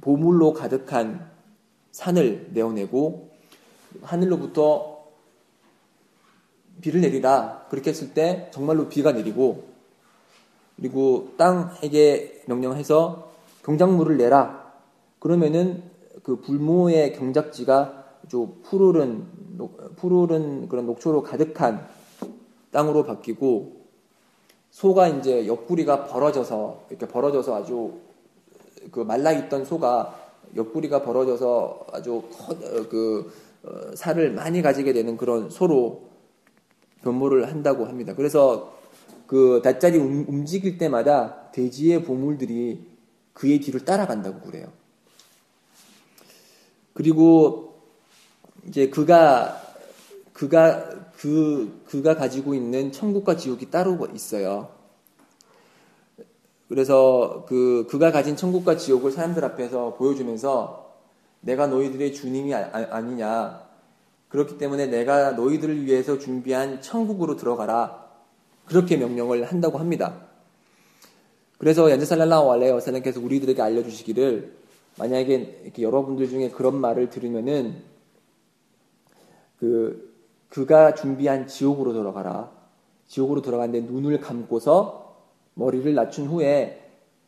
보물로 0.02 0.54
가득한 0.54 1.30
산을 1.92 2.52
내어내고 2.54 3.32
하늘로부터 4.02 4.96
비를 6.82 7.02
내리라. 7.02 7.66
그렇게 7.70 7.90
했을 7.92 8.14
때 8.14 8.50
정말로 8.54 8.90
비가 8.90 9.12
내리고 9.12 9.75
그리고 10.78 11.30
땅에게 11.38 12.44
명령해서 12.48 13.32
경작물을 13.64 14.18
내라. 14.18 14.74
그러면은 15.20 15.84
그 16.24 16.42
불모의 16.42 17.14
경작지가 17.14 18.06
아주 18.26 18.56
푸르른 18.64 19.26
푸르른 19.96 20.68
그런 20.68 20.86
녹초로 20.86 21.24
가득한 21.24 21.88
땅으로 22.72 23.04
바뀌고 23.04 23.86
소가 24.72 25.08
이제 25.08 25.48
옆구리가 25.48 26.06
벌어져서 26.06 26.88
이렇게 26.90 27.08
벌어져서 27.08 27.56
아주 27.56 27.94
그 28.92 29.00
말라 29.00 29.32
있던 29.32 29.66
소가 29.66 30.16
옆구리가 30.56 31.04
벌어져서 31.04 31.86
아주 31.94 32.24
커, 32.32 32.54
그 32.90 33.32
어, 33.64 33.96
살을 33.96 34.32
많이 34.32 34.62
가지게 34.62 34.94
되는 34.94 35.18
그런 35.18 35.50
소로 35.50 36.10
변모를 37.04 37.48
한다고 37.50 37.86
합니다. 37.86 38.14
그래서 38.16 38.74
그 39.28 39.62
닷자리 39.64 39.98
움직일 39.98 40.78
때마다 40.78 41.52
대지의 41.52 42.04
보물들이 42.04 42.86
그의 43.34 43.60
뒤를 43.60 43.86
따라간다고 43.86 44.42
그래요. 44.42 44.68
그리고 46.94 47.82
이제 48.68 48.90
그가 48.90 49.62
그가 50.34 50.90
그 51.18 51.84
그가 51.88 52.16
가지고 52.16 52.56
있는 52.56 52.92
천국과 52.92 53.38
지옥이 53.38 53.70
따로 53.70 53.98
있어요. 54.14 54.70
그래서 56.68 57.46
그 57.48 57.86
그가 57.90 58.12
가진 58.12 58.36
천국과 58.36 58.78
지옥을 58.78 59.12
사람들 59.12 59.44
앞에서 59.46 59.96
보여주면서 59.96 60.94
내가 61.42 61.68
너희들의 61.68 62.14
주님이 62.14 62.54
아, 62.56 63.02
니냐 63.02 63.66
그렇기 64.30 64.58
때문에 64.58 64.88
내가 64.88 65.32
너희들을 65.32 65.86
위해서 65.86 66.18
준비한 66.18 66.82
천국으로 66.82 67.36
들어가라. 67.36 68.05
그렇게 68.66 68.98
명령을 68.98 69.46
한다고 69.46 69.78
합니다. 69.78 70.22
그래서 71.58 71.90
연제살랄라hu 71.90 72.52
알레 72.52 72.72
어살람께서 72.72 73.22
우리들에게 73.22 73.62
알려주시기를 73.62 74.56
만약에 74.98 75.74
여러분들 75.80 76.30
중에 76.30 76.50
그런 76.50 76.80
말을 76.80 77.10
들으면은 77.10 77.76
그 79.60 80.14
그가 80.50 80.96
준비한 80.96 81.48
지옥으로 81.48 81.94
들어가라. 81.94 82.52
지옥으로 83.08 83.42
들어가는데 83.42 83.92
눈을 83.92 84.20
감고서 84.22 85.18
머리를 85.54 85.94
낮춘 85.94 86.28
후에 86.28 86.82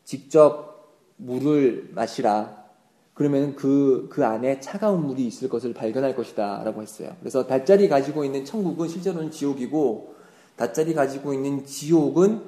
직접 0.03 0.95
물을 1.17 1.89
마시라. 1.93 2.65
그러면 3.13 3.55
그, 3.55 4.07
그 4.11 4.25
안에 4.25 4.59
차가운 4.59 5.05
물이 5.05 5.25
있을 5.25 5.49
것을 5.49 5.73
발견할 5.73 6.15
것이다. 6.15 6.61
라고 6.63 6.81
했어요. 6.81 7.15
그래서 7.19 7.47
닷자리 7.47 7.89
가지고 7.89 8.23
있는 8.23 8.45
천국은 8.45 8.87
실제로는 8.87 9.31
지옥이고, 9.31 10.15
닷자리 10.57 10.93
가지고 10.93 11.33
있는 11.33 11.65
지옥은 11.65 12.41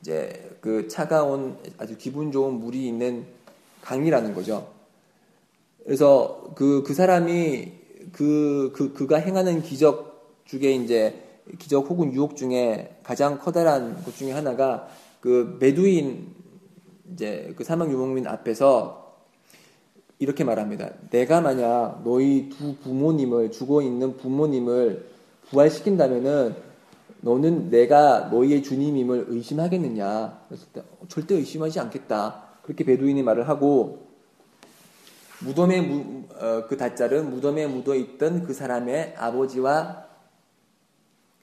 이제 0.00 0.56
그 0.60 0.88
차가운 0.88 1.56
아주 1.76 1.96
기분 1.98 2.32
좋은 2.32 2.54
물이 2.54 2.86
있는 2.86 3.26
강이라는 3.82 4.34
거죠. 4.34 4.68
그래서 5.84 6.52
그, 6.54 6.82
그 6.86 6.94
사람이 6.94 7.72
그, 8.12 8.72
그, 8.74 8.92
그가 8.92 9.18
행하는 9.18 9.62
기적 9.62 10.42
중에 10.44 10.72
이제 10.72 11.22
기적 11.58 11.88
혹은 11.90 12.12
유혹 12.12 12.36
중에 12.36 12.98
가장 13.02 13.38
커다란 13.38 14.02
것 14.04 14.16
중에 14.16 14.32
하나가 14.32 14.88
그 15.20 15.56
메두인 15.60 16.28
이제 17.12 17.52
그 17.56 17.64
사망 17.64 17.90
유목민 17.90 18.26
앞에서 18.26 19.16
이렇게 20.18 20.44
말합니다. 20.44 20.90
내가 21.10 21.40
만약 21.40 22.02
너희 22.04 22.48
두 22.48 22.76
부모님을 22.76 23.50
죽어 23.50 23.82
있는 23.82 24.16
부모님을 24.16 25.08
부활시킨다면은 25.50 26.67
너는 27.20 27.70
내가 27.70 28.28
너희의 28.30 28.62
주님임을 28.62 29.26
의심하겠느냐? 29.28 30.44
그랬을 30.48 30.68
때 30.72 30.80
어, 30.80 31.06
절대 31.08 31.34
의심하지 31.34 31.80
않겠다. 31.80 32.44
그렇게 32.62 32.84
베두인이 32.84 33.22
말을 33.22 33.48
하고 33.48 34.06
무덤에 35.40 35.80
무, 35.80 36.24
어, 36.34 36.66
그 36.68 36.76
다짤은 36.76 37.30
무덤에 37.30 37.66
묻어 37.66 37.94
있던 37.94 38.44
그 38.44 38.54
사람의 38.54 39.14
아버지와 39.16 40.06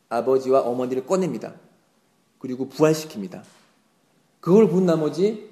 아버지와 0.09 0.61
어머니를 0.61 1.05
꺼냅니다. 1.05 1.53
그리고 2.39 2.69
부활시킵니다. 2.69 3.41
그걸 4.39 4.69
본 4.69 4.85
나머지 4.85 5.49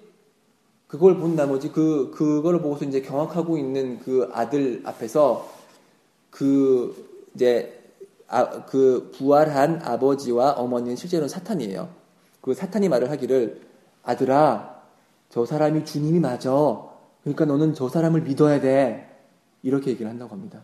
그걸 0.87 1.17
본 1.17 1.35
나머지 1.35 1.71
그 1.71 2.11
그걸 2.13 2.61
보고서 2.61 2.85
이제 2.85 3.01
경악하고 3.01 3.57
있는 3.57 3.99
그 3.99 4.29
아들 4.31 4.81
앞에서 4.85 5.51
그 6.29 7.29
이제 7.33 7.82
아, 8.33 8.65
그 8.65 9.11
부활한 9.15 9.81
아버지와 9.83 10.53
어머니는 10.53 10.95
실제로는 10.95 11.29
사탄이에요. 11.29 11.87
그 12.41 12.55
사탄이 12.55 12.89
말을 12.89 13.11
하기를 13.11 13.61
아들아 14.01 14.81
저 15.29 15.45
사람이 15.45 15.85
주님이 15.85 16.19
맞아. 16.19 16.51
그러니까 17.21 17.45
너는 17.45 17.75
저 17.75 17.89
사람을 17.89 18.21
믿어야 18.21 18.59
돼. 18.59 19.07
이렇게 19.61 19.91
얘기를 19.91 20.09
한다고 20.09 20.31
합니다. 20.31 20.63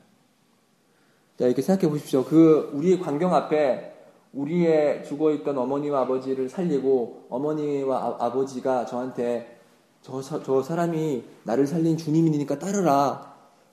자 1.38 1.46
이렇게 1.46 1.62
생각해 1.62 1.90
보십시오. 1.90 2.26
그 2.26 2.72
우리의 2.74 3.00
광경 3.00 3.36
앞에 3.36 3.94
우리의 4.34 5.06
죽어 5.06 5.32
있던 5.34 5.58
어머니와 5.58 6.02
아버지를 6.02 6.50
살리고 6.50 7.28
어머니와 7.30 8.18
아, 8.20 8.32
버지가 8.32 8.86
저한테 8.86 9.60
저, 10.02 10.22
저 10.22 10.64
사람이 10.64 11.24
나를 11.44 11.68
살린 11.68 11.98
주님이니까 11.98 12.58
따르라. 12.58 13.30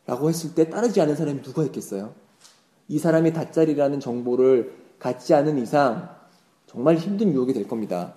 라고 0.07 0.29
했을 0.29 0.55
때 0.55 0.71
따르지 0.71 1.01
않은 1.01 1.17
사람이 1.17 1.43
누가 1.43 1.65
있겠어요? 1.65 2.15
이 2.89 2.99
사람이 2.99 3.33
다짜리라는 3.33 4.01
정보를 4.01 4.73
갖지 4.99 5.35
않은 5.35 5.59
이상 5.59 6.09
정말 6.67 6.97
힘든 6.97 7.33
유혹이 7.33 7.53
될 7.53 7.67
겁니다. 7.67 8.15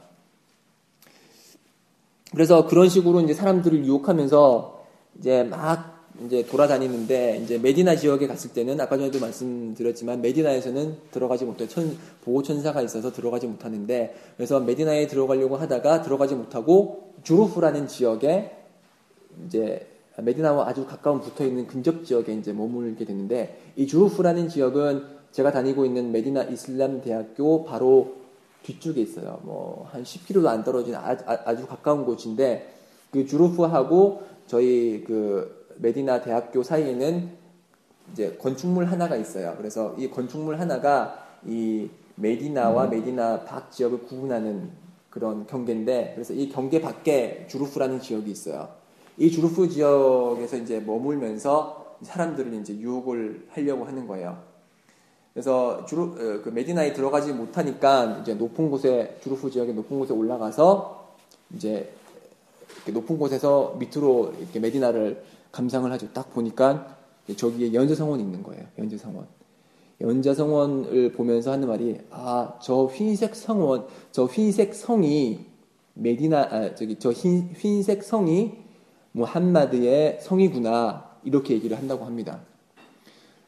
그래서 2.32 2.68
그런 2.68 2.90
식으로 2.90 3.22
이제 3.22 3.34
사람들을 3.34 3.86
유혹하면서 3.86 4.86
이제 5.18 5.44
막 5.44 6.00
이제 6.26 6.46
돌아다니는데 6.46 7.42
이제 7.44 7.58
메디나 7.58 7.96
지역에 7.96 8.28
갔을 8.28 8.52
때는 8.52 8.80
아까 8.82 8.98
전에도 8.98 9.20
말씀드렸지만 9.20 10.22
메디나에서는 10.22 10.98
들어가지 11.12 11.46
못해 11.46 11.68
천 11.68 11.98
보호 12.24 12.44
천사가 12.44 12.82
있어서 12.82 13.12
들어가지 13.12 13.48
못하는데 13.48 14.16
그래서 14.36 14.60
메디나에 14.60 15.08
들어가려고 15.08 15.56
하다가 15.56 16.02
들어가지 16.02 16.36
못하고 16.36 17.14
주루프라는 17.24 17.88
지역에 17.88 18.52
이제 19.46 19.88
메디나와 20.22 20.68
아주 20.68 20.86
가까운 20.86 21.22
붙어 21.22 21.46
있는 21.46 21.68
근접 21.68 22.06
지역에 22.06 22.34
이제 22.34 22.54
머물게 22.54 23.06
되는데 23.06 23.60
이 23.76 23.88
주루프라는 23.88 24.50
지역은 24.50 25.04
제가 25.32 25.52
다니고 25.52 25.86
있는 25.86 26.12
메디나 26.12 26.44
이슬람 26.44 27.02
대학교 27.02 27.64
바로 27.64 28.16
뒤쪽에 28.64 29.02
있어요. 29.02 29.40
뭐 29.44 29.70
한 29.92 30.04
10km도 30.04 30.46
안 30.48 30.64
떨어진 30.64 30.96
아주, 30.96 31.24
아주 31.26 31.68
가까운 31.68 32.06
곳인데 32.06 32.74
그 33.12 33.26
주루프하고 33.26 34.24
저희 34.48 35.04
그 35.06 35.68
메디나 35.78 36.22
대학교 36.22 36.64
사이에는 36.64 37.30
이제 38.12 38.38
건축물 38.40 38.86
하나가 38.86 39.16
있어요. 39.16 39.56
그래서 39.58 39.96
이 39.98 40.10
건축물 40.10 40.60
하나가 40.60 41.28
이 41.46 41.90
메디나와 42.16 42.86
음. 42.86 42.90
메디나 42.90 43.46
밖 43.46 43.72
지역을 43.72 44.04
구분하는 44.04 44.72
그런 45.10 45.48
경계인데 45.48 46.12
그래서 46.16 46.34
이 46.34 46.50
경계 46.50 46.82
밖에 46.82 47.46
주루프라는 47.50 48.02
지역이 48.02 48.30
있어요. 48.30 48.79
이 49.20 49.30
주루프 49.30 49.68
지역에서 49.68 50.58
이제 50.58 50.80
머물면서 50.80 51.98
사람들을 52.02 52.54
이제 52.54 52.74
유혹을 52.78 53.48
하려고 53.50 53.84
하는 53.84 54.08
거예요. 54.08 54.42
그래서 55.34 55.86
주루 55.86 56.04
어, 56.04 56.42
그 56.42 56.50
메디나에 56.54 56.94
들어가지 56.94 57.34
못하니까 57.34 58.20
이제 58.22 58.34
높은 58.34 58.72
곳에 58.72 59.18
주루프 59.22 59.52
지역의 59.52 59.76
높은 59.76 60.00
곳에 60.00 60.14
올라가서 60.14 61.16
이제 61.56 61.92
높은 62.88 63.20
곳에서 63.20 63.76
밑으로 63.78 64.34
이렇게 64.40 64.60
메디나를 64.60 65.22
감상을 65.52 65.92
하죠. 65.92 66.08
딱 66.14 66.34
보니까 66.34 66.96
저기에 67.36 67.74
연저성원이 67.74 68.24
있는 68.24 68.42
거예요. 68.42 68.64
연저성원. 68.78 69.28
연저성원을 70.02 71.12
보면서 71.12 71.52
하는 71.52 71.67
말이 71.67 72.00
아, 72.10 72.58
저 72.62 72.86
흰색 72.86 73.36
성원, 73.36 73.86
저 74.13 74.26
흰색 74.26 74.74
성이 74.74 75.46
메디나 75.96 76.42
아, 76.52 76.76
저기 76.76 76.98
저 76.98 77.12
흰, 77.12 77.50
흰색 77.54 78.04
성이 78.04 78.69
무함마드의 79.12 80.20
성이구나. 80.22 81.10
이렇게 81.24 81.54
얘기를 81.54 81.78
한다고 81.78 82.06
합니다. 82.06 82.40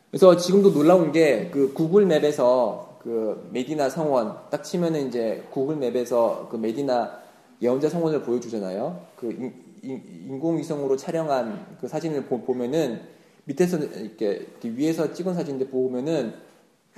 그래서 0.09 0.35
지금도 0.35 0.73
놀라운 0.73 1.11
게 1.11 1.49
그 1.51 1.73
구글 1.73 2.05
맵에서 2.05 2.97
그 3.01 3.49
메디나 3.51 3.89
성원 3.89 4.37
딱 4.49 4.63
치면은 4.63 5.07
이제 5.07 5.43
구글 5.51 5.77
맵에서 5.77 6.47
그 6.51 6.57
메디나 6.57 7.19
예언자 7.61 7.89
성원을 7.89 8.23
보여주잖아요. 8.23 8.99
그 9.15 9.51
인공위성으로 9.83 10.97
촬영한 10.97 11.77
그 11.79 11.87
사진을 11.87 12.25
보, 12.25 12.53
면은 12.53 13.01
밑에서 13.45 13.77
이렇게, 13.77 14.47
위에서 14.63 15.13
찍은 15.13 15.33
사진인데 15.33 15.69
보면은 15.69 16.33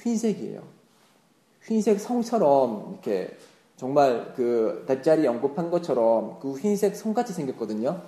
흰색이에요. 0.02 0.62
흰색 1.66 2.00
성처럼 2.00 2.90
이렇게 2.92 3.30
정말 3.78 4.34
그 4.36 4.84
닷자리 4.88 5.26
언급한 5.28 5.72
것처럼 5.72 6.40
그 6.42 6.58
흰색 6.58 6.96
성같이 6.96 7.34
생겼거든요. 7.34 8.02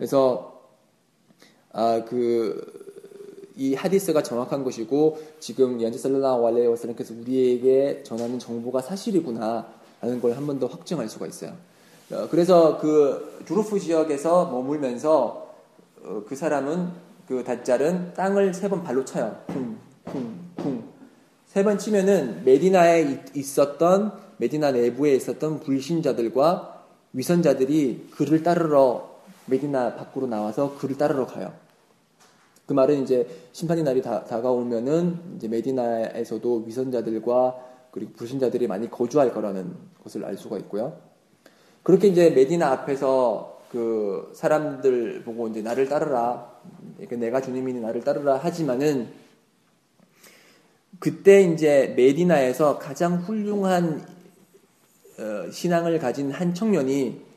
그래서 0.00 0.62
아 1.72 2.00
그 2.08 2.80
이 3.56 3.74
하디스가 3.74 4.22
정확한 4.22 4.64
것이고 4.64 5.18
지금 5.38 5.82
연지 5.82 5.98
살라라hu 5.98 6.46
알레이 6.46 6.66
와살람께서 6.68 7.12
우리에게 7.12 8.02
전하는 8.04 8.38
정보가 8.38 8.80
사실이구나 8.80 9.66
라는 10.00 10.18
걸 10.22 10.32
한 10.32 10.46
번 10.46 10.58
더 10.58 10.66
확증할 10.66 11.10
수가 11.10 11.26
있어요. 11.26 11.52
어, 12.10 12.26
그래서 12.30 12.78
그 12.78 13.42
주루프 13.46 13.78
지역에서 13.78 14.46
머물면서 14.46 15.52
어, 16.02 16.22
그 16.26 16.34
사람은 16.36 16.88
그 17.28 17.44
다짤은 17.44 18.14
땅을 18.14 18.54
세 18.54 18.68
번 18.70 18.82
발로 18.82 19.04
쳐요. 19.04 19.36
쿵, 19.48 19.76
쿵, 20.06 20.38
쿵. 20.56 20.84
세 21.46 21.62
번 21.62 21.76
치면은 21.76 22.42
메디나에 22.46 23.24
있었던 23.34 24.12
메디나 24.38 24.72
내부에 24.72 25.14
있었던 25.16 25.60
불신자들과 25.60 26.82
위선자들이 27.12 28.06
그를 28.12 28.42
따르러 28.42 29.09
메디나 29.50 29.96
밖으로 29.96 30.26
나와서 30.26 30.76
그를 30.78 30.96
따르러 30.96 31.26
가요. 31.26 31.52
그 32.66 32.72
말은 32.72 33.02
이제 33.02 33.26
심판의 33.52 33.82
날이 33.82 34.00
다, 34.00 34.22
가오면은 34.22 35.18
이제 35.36 35.48
메디나에서도 35.48 36.64
위선자들과 36.66 37.56
그리고 37.90 38.12
불신자들이 38.12 38.68
많이 38.68 38.88
거주할 38.88 39.34
거라는 39.34 39.74
것을 40.04 40.24
알 40.24 40.36
수가 40.36 40.56
있고요. 40.58 40.96
그렇게 41.82 42.06
이제 42.08 42.30
메디나 42.30 42.70
앞에서 42.70 43.60
그 43.72 44.30
사람들 44.34 45.24
보고 45.24 45.48
이제 45.48 45.62
나를 45.62 45.88
따르라. 45.88 46.50
내가 46.98 47.40
주님이니 47.40 47.80
나를 47.80 48.02
따르라 48.02 48.36
하지만은 48.36 49.08
그때 51.00 51.42
이제 51.42 51.94
메디나에서 51.96 52.78
가장 52.78 53.16
훌륭한 53.16 54.06
어, 55.18 55.50
신앙을 55.50 55.98
가진 55.98 56.30
한 56.30 56.54
청년이 56.54 57.29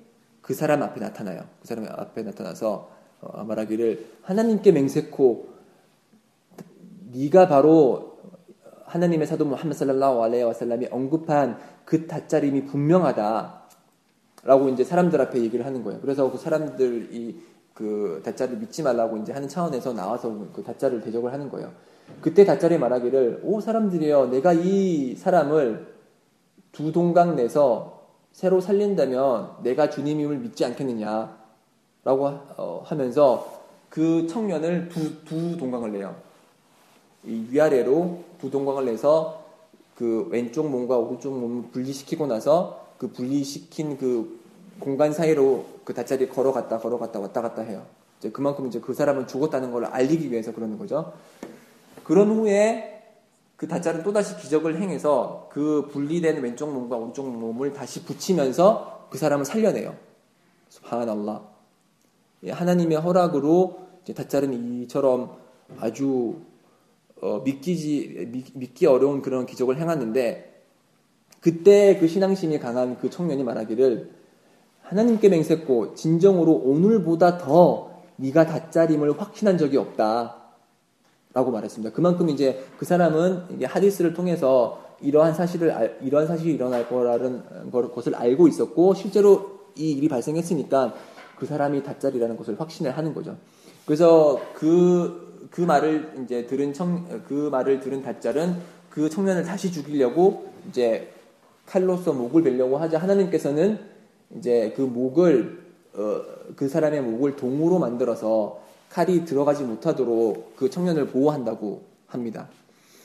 그 0.44 0.54
사람 0.54 0.84
앞에 0.84 1.00
나타나요. 1.00 1.42
그 1.62 1.68
사람 1.68 1.88
앞에 1.90 2.22
나타나서 2.22 2.92
어, 3.22 3.44
말하기를 3.46 4.06
하나님께 4.22 4.74
맹세코 4.74 5.48
네가 7.14 7.48
바로 7.48 8.20
하나님의 8.86 9.26
사도 9.26 9.46
무함마드 9.46 9.80
살랄라hu 9.80 10.22
알레이 10.22 10.44
와살람이 10.44 10.90
언급한 10.92 11.58
그 11.86 12.06
다짜림이 12.06 12.66
분명하다. 12.66 13.64
라고 14.44 14.68
이제 14.68 14.84
사람들 14.84 15.22
앞에 15.22 15.40
얘기를 15.40 15.66
하는 15.66 15.84
거예요. 15.86 16.02
그래서 16.02 16.30
그 16.30 16.38
사람들이 16.38 17.42
그 17.74 18.22
다짜를 18.26 18.58
믿지 18.58 18.84
말라고 18.84 19.18
이제 19.18 19.32
하는 19.32 19.48
차원에서 19.48 19.94
나와서 19.94 20.48
그 20.54 20.62
다짜를 20.62 21.02
대적을 21.02 21.32
하는 21.32 21.50
거예요. 21.50 21.72
그때 22.20 22.44
다짜리 22.44 22.78
말하기를 22.78 23.40
오 23.44 23.62
사람들이여 23.62 24.28
내가 24.28 24.52
이 24.52 25.16
사람을 25.16 25.94
두 26.74 26.92
동강 26.92 27.38
내서 27.38 28.03
새로 28.34 28.60
살린다면 28.60 29.64
내가 29.64 29.90
주님임을 29.90 30.38
믿지 30.40 30.66
않겠느냐 30.66 31.38
라고 32.04 32.28
어, 32.28 32.82
하면서 32.86 33.62
그 33.90 34.28
청년을 34.28 34.90
두, 34.90 35.24
두 35.24 35.56
동강을 35.56 35.94
내요. 35.94 36.16
이 37.24 37.48
위아래로 37.50 38.24
두 38.42 38.52
동강을 38.52 38.86
내서 38.86 39.44
그 39.96 40.28
왼쪽 40.32 40.68
몸과 40.70 40.98
오른쪽 40.98 41.40
몸을 41.40 41.72
분리시키고 41.72 42.28
나서 42.28 42.88
그 42.98 43.08
분리시킨 43.12 43.98
그 43.98 44.42
공간 44.80 45.14
사이로 45.14 45.66
그 45.84 45.94
다짜리 45.94 46.28
걸어갔다 46.28 46.80
걸어갔다 46.80 47.20
왔다 47.20 47.42
갔다 47.42 47.62
해요. 47.62 47.86
이제 48.20 48.32
그만큼 48.32 48.68
이제 48.68 48.80
그 48.80 48.94
사람은 48.94 49.28
죽었다는 49.28 49.72
걸 49.72 49.86
알리기 49.86 50.32
위해서 50.32 50.52
그러는 50.52 50.78
거죠. 50.78 51.14
그런 52.04 52.32
후에 52.32 52.93
그 53.64 53.68
다짜는 53.70 54.04
또다시 54.04 54.36
기적을 54.36 54.82
행해서 54.82 55.48
그 55.50 55.88
분리된 55.94 56.44
왼쪽 56.44 56.74
몸과 56.74 56.98
오른쪽 56.98 57.30
몸을 57.30 57.72
다시 57.72 58.04
붙이면서 58.04 59.08
그 59.10 59.18
사람을 59.18 59.46
살려내요. 59.46 59.96
subhanallah. 60.70 61.46
예, 62.44 62.52
하나님의 62.52 62.98
허락으로 62.98 63.88
다짜는 64.14 64.82
이처럼 64.82 65.38
아주 65.80 66.42
어, 67.22 67.40
믿기지 67.40 68.52
믿, 68.54 68.74
기 68.74 68.86
어려운 68.86 69.22
그런 69.22 69.46
기적을 69.46 69.80
행하는데 69.80 70.66
그때 71.40 71.98
그 72.00 72.10
신앙심이 72.10 72.60
강한 72.60 72.98
그 72.98 73.10
청년이 73.10 73.46
말하기를 73.46 74.12
하나님께 74.82 75.30
맹세코 75.30 75.96
진정으로 75.96 76.52
오늘보다 76.52 77.38
더 77.38 78.02
네가 78.18 78.46
다짜림을 78.46 79.22
확신한 79.22 79.58
적이 79.58 79.78
없다. 79.78 80.43
라고 81.34 81.52
말했습니다. 81.52 81.96
그만큼 81.96 82.30
이제 82.30 82.64
그 82.78 82.86
사람은 82.86 83.46
이게 83.52 83.66
하디스를 83.66 84.14
통해서 84.14 84.84
이러한 85.02 85.34
사실을 85.34 85.98
이러한 86.02 86.28
사실이 86.28 86.54
일어날 86.54 86.88
거라는 86.88 87.72
것을 87.72 88.16
알고 88.16 88.48
있었고 88.48 88.94
실제로 88.94 89.60
이 89.76 89.92
일이 89.92 90.08
발생했으니까 90.08 90.94
그 91.38 91.46
사람이 91.46 91.84
다짜리라는 91.84 92.38
것을 92.38 92.60
확신을 92.60 92.96
하는 92.98 93.14
거죠. 93.14 93.36
그래서 93.86 94.40
그, 94.54 95.48
그 95.52 95.62
말을 95.62 96.14
이제 96.24 96.46
들은 96.46 96.72
청, 96.74 97.24
그 97.28 97.50
말을 97.52 97.80
들은 97.80 98.02
다짤은 98.02 98.56
그 98.90 99.10
청년을 99.10 99.44
다시 99.44 99.72
죽이려고 99.72 100.46
이제 100.70 101.12
칼로서 101.66 102.14
목을 102.14 102.44
베려고 102.44 102.78
하자 102.78 102.98
하나님께서는 103.00 103.80
이제 104.38 104.74
그 104.76 104.82
목을, 104.82 105.64
어, 105.96 106.22
그 106.56 106.68
사람의 106.70 107.02
목을 107.02 107.36
동으로 107.36 107.80
만들어서 107.80 108.63
칼이 108.94 109.26
들어가지 109.26 109.64
못하도록 109.64 110.56
그 110.56 110.70
청년을 110.70 111.08
보호한다고 111.08 111.82
합니다. 112.06 112.48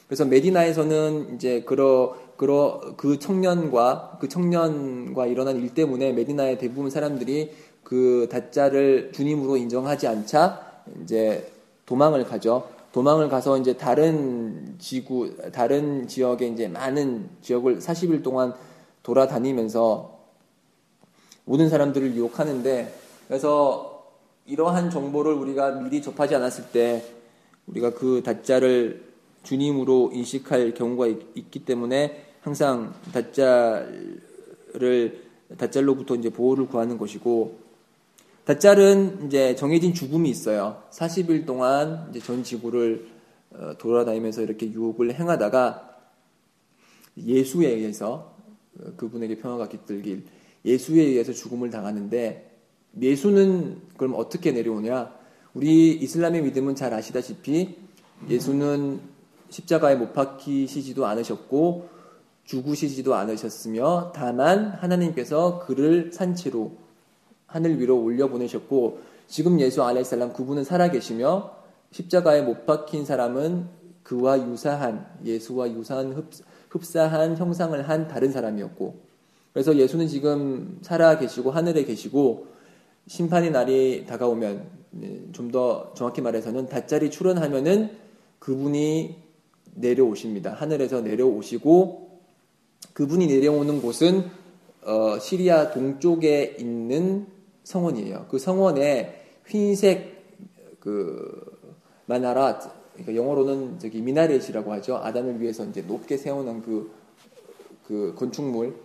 그래서 0.07 0.27
메디나에서는 0.27 1.35
이제 1.35 1.63
그러 1.63 2.15
그러 2.37 2.81
그 2.99 3.19
청년과 3.19 4.19
그 4.21 4.29
청년과 4.29 5.27
일어난 5.27 5.57
일 5.57 5.73
때문에 5.73 6.13
메디나의 6.13 6.59
대부분 6.59 6.91
사람들이 6.91 7.53
그 7.83 8.29
다짜를 8.31 9.13
주님으로 9.15 9.57
인정하지 9.57 10.07
않자 10.09 10.61
이제 11.03 11.51
도망을 11.87 12.25
가죠. 12.25 12.69
도망을 12.93 13.31
가서 13.31 13.57
이제 13.57 13.75
다른 13.75 14.77
지구, 14.79 15.35
다른 15.53 16.07
지역에 16.07 16.49
이제 16.49 16.69
많은 16.69 17.31
지역을 17.41 17.79
40일 17.79 18.23
동안 18.23 18.53
돌아다니면서 19.03 20.19
모든 21.47 21.71
사람들을 21.71 22.15
유혹하는데 22.15 22.95
그래서 23.27 23.88
이러한 24.49 24.91
정보를 24.91 25.35
우리가 25.35 25.73
미리 25.73 26.01
접하지 26.01 26.35
않았을 26.35 26.73
때 26.73 27.05
우리가 27.67 27.93
그 27.93 28.23
다짜를 28.25 29.05
주님으로 29.43 30.11
인식할 30.15 30.73
경우가 30.75 31.07
있, 31.07 31.51
기 31.51 31.65
때문에 31.65 32.25
항상 32.41 32.95
다짜를 33.13 34.33
다짤로부터 35.57 36.15
이제 36.15 36.31
보호를 36.31 36.67
구하는 36.67 36.97
것이고 36.97 37.59
다짤은 38.45 39.27
이제 39.27 39.55
정해진 39.55 39.93
죽음이 39.93 40.31
있어요. 40.31 40.83
40일 40.91 41.45
동안 41.45 42.07
이제 42.11 42.19
전 42.19 42.43
지구를 42.43 43.07
어, 43.51 43.75
돌아다니면서 43.79 44.43
이렇게 44.43 44.71
유혹을 44.71 45.15
행하다가 45.15 45.97
예수에 47.19 47.69
의해서 47.69 48.35
어, 48.81 48.93
그분에게 48.97 49.37
평화가 49.37 49.69
깃들길 49.69 50.25
예수에 50.65 51.03
의해서 51.03 51.33
죽음을 51.35 51.71
당하는데 51.71 52.48
예수는 53.01 53.83
그럼 53.97 54.15
어떻게 54.17 54.53
내려오냐? 54.53 55.13
우리 55.55 55.93
이슬람의 55.95 56.43
믿음은 56.43 56.75
잘 56.75 56.95
아시다시피 56.95 57.77
예수는 58.29 59.01
십자가에 59.51 59.97
못 59.97 60.13
박히시지도 60.13 61.07
않으셨고 61.07 61.89
죽으시지도 62.45 63.15
않으셨으며 63.15 64.13
다만 64.15 64.69
하나님께서 64.71 65.61
그를 65.67 66.11
산채로 66.13 66.73
하늘 67.47 67.81
위로 67.81 68.03
올려 68.03 68.29
보내셨고 68.29 69.01
지금 69.27 69.61
예수 69.61 69.83
알레살람 69.83 70.33
그분은 70.33 70.65
살아 70.65 70.91
계시며 70.91 71.55
십자가에 71.91 72.43
못 72.43 72.67
박힌 72.67 73.05
사람은 73.05 73.69
그와 74.03 74.49
유사한 74.49 75.07
예수와 75.25 75.71
유사한 75.73 76.13
흡 76.13 76.85
사한 76.85 77.37
형상을 77.37 77.89
한 77.89 78.09
다른 78.09 78.33
사람이었고 78.33 79.01
그래서 79.53 79.77
예수는 79.77 80.09
지금 80.09 80.79
살아 80.83 81.19
계시고 81.19 81.51
하늘에 81.51 81.85
계시고 81.85 82.47
심판의 83.09 83.51
날이 83.51 84.05
다가오면 84.07 84.79
네, 84.91 85.21
좀더 85.33 85.93
정확히 85.97 86.21
말해서는 86.21 86.69
다짜리 86.69 87.11
출현하면은 87.11 87.91
그분이 88.39 89.17
내려오십니다. 89.75 90.53
하늘에서 90.53 91.01
내려오시고 91.01 92.21
그분이 92.93 93.27
내려오는 93.27 93.81
곳은 93.81 94.31
어, 94.83 95.19
시리아 95.19 95.71
동쪽에 95.71 96.57
있는 96.59 97.27
성원이에요. 97.65 98.27
그 98.31 98.39
성원에 98.39 99.23
흰색 99.47 100.19
그 100.79 101.59
마나라 102.07 102.59
그러니까 102.93 103.15
영어로는 103.15 103.79
저기 103.79 104.01
미나렛이라고 104.03 104.73
하죠. 104.75 104.97
아담을 104.97 105.41
위해서 105.41 105.65
이제 105.65 105.83
높게 105.83 106.17
세워놓은 106.17 106.63
그, 106.63 106.91
그 107.87 108.15
건축물 108.17 108.77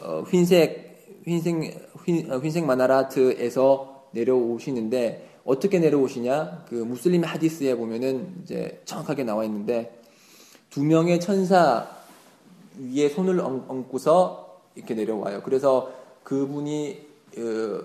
어, 0.00 0.22
흰색 0.30 0.87
흰색 1.28 1.90
흰, 2.04 2.32
어, 2.32 2.38
흰색 2.38 2.64
마나라트에서 2.64 4.06
내려오시는데 4.12 5.28
어떻게 5.44 5.78
내려오시냐? 5.78 6.64
그 6.68 6.74
무슬림 6.74 7.24
하디스에 7.24 7.74
보면은 7.76 8.34
이제 8.42 8.80
정확하게 8.84 9.24
나와 9.24 9.44
있는데 9.44 9.98
두 10.70 10.84
명의 10.84 11.20
천사 11.20 11.88
위에 12.78 13.08
손을 13.08 13.40
얹고서 13.40 14.62
이렇게 14.74 14.94
내려와요. 14.94 15.42
그래서 15.42 15.92
그분이 16.24 17.06
어, 17.38 17.82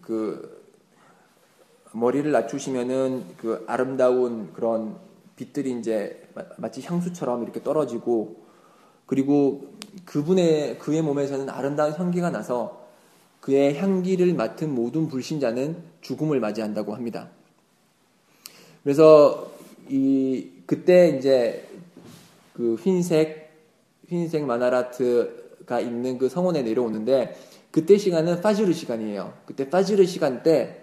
그 0.00 0.62
머리를 1.92 2.30
낮추시면은 2.30 3.24
그 3.36 3.64
아름다운 3.66 4.52
그런 4.52 4.96
빛들이 5.36 5.78
이제 5.78 6.28
마치 6.56 6.80
향수처럼 6.80 7.42
이렇게 7.42 7.62
떨어지고 7.62 8.41
그리고 9.12 9.66
그분의 10.06 10.78
그의 10.78 11.02
몸에서는 11.02 11.50
아름다운 11.50 11.92
향기가 11.92 12.30
나서 12.30 12.86
그의 13.42 13.76
향기를 13.76 14.32
맡은 14.32 14.74
모든 14.74 15.08
불신자는 15.08 15.76
죽음을 16.00 16.40
맞이한다고 16.40 16.94
합니다. 16.94 17.28
그래서 18.82 19.52
이 19.90 20.48
그때 20.64 21.10
이제 21.10 21.68
그 22.54 22.76
흰색 22.76 23.52
흰색 24.08 24.46
마나라트가 24.46 25.80
있는 25.80 26.16
그 26.16 26.30
성원에 26.30 26.62
내려오는데 26.62 27.36
그때 27.70 27.98
시간은 27.98 28.40
파즈르 28.40 28.72
시간이에요. 28.72 29.34
그때 29.44 29.68
파즈르 29.68 30.06
시간 30.06 30.42
때 30.42 30.81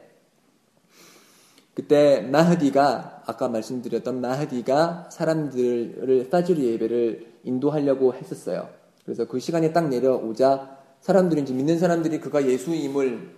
그때 1.80 2.20
마흐디가 2.20 3.24
아까 3.26 3.48
말씀드렸던 3.48 4.20
마흐디가 4.20 5.12
사람들을 5.14 6.28
파즈르 6.30 6.62
예배를 6.62 7.26
인도하려고 7.46 8.14
했었어요. 8.14 8.68
그래서 9.06 9.24
그 9.24 9.40
시간에 9.40 9.72
딱 9.72 9.88
내려오자 9.88 10.78
사람들이 11.00 11.44
이제 11.44 11.54
믿는 11.54 11.80
사람들이 11.80 12.20
그가 12.20 12.46
예수임을 12.46 13.30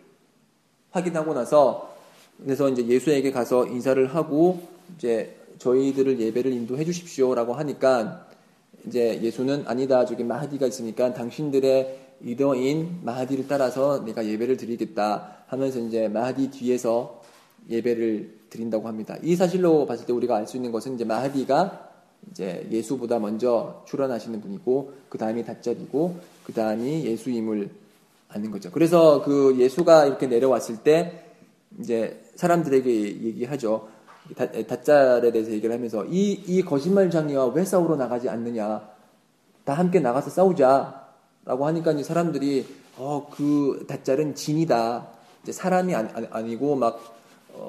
확인하고 0.90 1.36
나서 1.36 1.94
그래서 2.44 2.68
이제 2.68 2.84
예수에게 2.88 3.32
가서 3.32 3.68
인사를 3.68 4.08
하고 4.08 4.60
이제 4.98 5.36
저희들을 5.60 6.20
예배를 6.20 6.52
인도해 6.52 6.84
주십시오라고 6.84 7.54
하니까 7.54 8.26
이제 8.88 9.22
예수는 9.22 9.66
아니다 9.68 10.04
저기 10.06 10.24
마하디가 10.24 10.66
있으니까 10.66 11.14
당신들의 11.14 12.00
리더인 12.22 13.02
마하디를 13.04 13.46
따라서 13.48 14.04
내가 14.04 14.26
예배를 14.26 14.58
드리겠다 14.58 15.44
하면서 15.46 15.78
이제 15.78 16.08
마하디 16.08 16.50
뒤에서 16.50 17.21
예배를 17.70 18.42
드린다고 18.50 18.88
합니다. 18.88 19.18
이 19.22 19.36
사실로 19.36 19.86
봤을 19.86 20.06
때 20.06 20.14
우리가 20.14 20.36
알 20.36 20.48
수 20.48 20.58
있는 20.58 20.72
것은 20.72 20.96
이제 20.96 21.06
마하디가 21.06 21.90
이제 22.30 22.68
예수보다 22.70 23.20
먼저 23.20 23.84
출현하시는 23.88 24.42
분이고 24.42 24.94
그 25.10 25.18
다음이 25.18 25.46
다짜리고 25.46 26.16
그 26.44 26.54
다음이 26.54 27.06
예수임을 27.06 27.70
아는 28.30 28.52
거죠. 28.52 28.72
그래서 28.72 29.24
그 29.24 29.56
예수가 29.58 30.06
이렇게 30.06 30.28
내려왔을 30.28 30.78
때 30.84 31.26
이제 31.80 32.22
사람들에게 32.36 33.22
얘기하죠. 33.24 33.88
다, 34.36 34.82
짤에 34.84 35.32
대해서 35.32 35.52
얘기를 35.52 35.74
하면서 35.74 36.06
이, 36.06 36.32
이 36.48 36.62
거짓말 36.62 37.10
장이와 37.10 37.48
왜 37.48 37.66
싸우러 37.66 37.96
나가지 37.96 38.30
않느냐. 38.30 38.88
다 39.64 39.74
함께 39.74 40.00
나가서 40.00 40.30
싸우자. 40.30 41.02
라고 41.44 41.66
하니까 41.66 41.92
이제 41.94 42.04
사람들이 42.04 42.66
어, 42.98 43.28
그 43.32 43.86
다짤은 43.88 44.36
진이다. 44.36 45.08
이제 45.44 45.52
사람이 45.52 45.96
아니, 45.96 46.56
고막 46.56 46.96
어, 46.96 47.00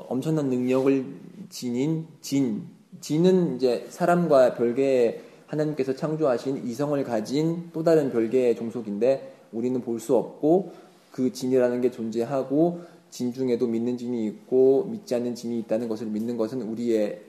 엄청난 0.08 0.48
능력을 0.48 1.04
지닌 1.50 2.06
진. 2.20 2.62
진은 3.00 3.56
이제 3.56 3.86
사람과 3.88 4.54
별개의 4.54 5.22
하나님께서 5.46 5.94
창조하신 5.94 6.66
이성을 6.66 7.02
가진 7.04 7.70
또 7.72 7.82
다른 7.82 8.10
별개의 8.10 8.56
종속인데 8.56 9.32
우리는 9.52 9.80
볼 9.82 9.98
수 9.98 10.14
없고 10.16 10.72
그 11.10 11.32
진이라는 11.32 11.80
게 11.80 11.90
존재하고 11.90 12.80
진 13.10 13.32
중에도 13.32 13.66
믿는 13.66 13.98
진이 13.98 14.26
있고 14.26 14.84
믿지 14.84 15.14
않는 15.14 15.34
진이 15.34 15.58
있다는 15.60 15.88
것을 15.88 16.06
믿는 16.06 16.36
것은 16.38 16.62
우리의 16.62 17.20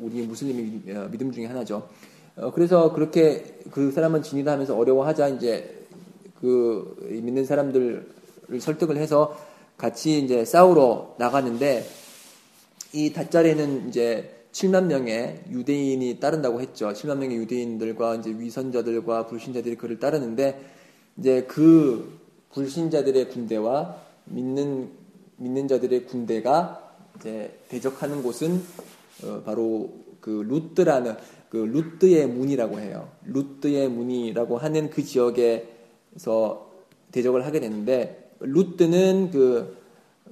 우리 0.00 0.22
무슬림 0.26 0.82
어, 0.96 1.08
믿음 1.10 1.30
중에 1.30 1.46
하나죠. 1.46 1.88
어, 2.36 2.50
그래서 2.52 2.92
그렇게 2.92 3.58
그 3.70 3.92
사람은 3.92 4.22
진이다 4.22 4.50
하면서 4.50 4.76
어려워하자 4.76 5.28
이제 5.28 5.86
그 6.40 6.96
믿는 7.08 7.44
사람들을 7.44 8.08
설득을 8.58 8.96
해서 8.96 9.36
같이 9.82 10.20
이제 10.20 10.44
싸우러 10.44 11.16
나가는데 11.18 11.84
이 12.92 13.12
닷자리는 13.12 13.88
이제 13.88 14.46
7만 14.52 14.84
명의 14.84 15.42
유대인이 15.50 16.20
따른다고 16.20 16.60
했죠. 16.60 16.90
7만 16.90 17.18
명의 17.18 17.36
유대인들과 17.38 18.14
이제 18.16 18.30
위선자들과 18.30 19.26
불신자들이 19.26 19.74
그를 19.74 19.98
따르는데 19.98 20.64
이제 21.16 21.42
그 21.48 22.16
불신자들의 22.52 23.30
군대와 23.30 23.96
믿는 24.26 24.88
믿는 25.38 25.66
자들의 25.66 26.04
군대가 26.06 26.94
이제 27.18 27.58
대적하는 27.68 28.22
곳은 28.22 28.62
어, 29.24 29.42
바로 29.44 29.90
그 30.20 30.44
루트라는 30.48 31.16
그 31.50 31.56
루트의 31.56 32.28
문이라고 32.28 32.78
해요. 32.78 33.08
루트의 33.24 33.88
문이라고 33.88 34.58
하는 34.58 34.90
그 34.90 35.02
지역에서 35.02 36.70
대적을 37.10 37.44
하게 37.44 37.58
되는데 37.58 38.21
루트는 38.44 39.30
그, 39.30 39.76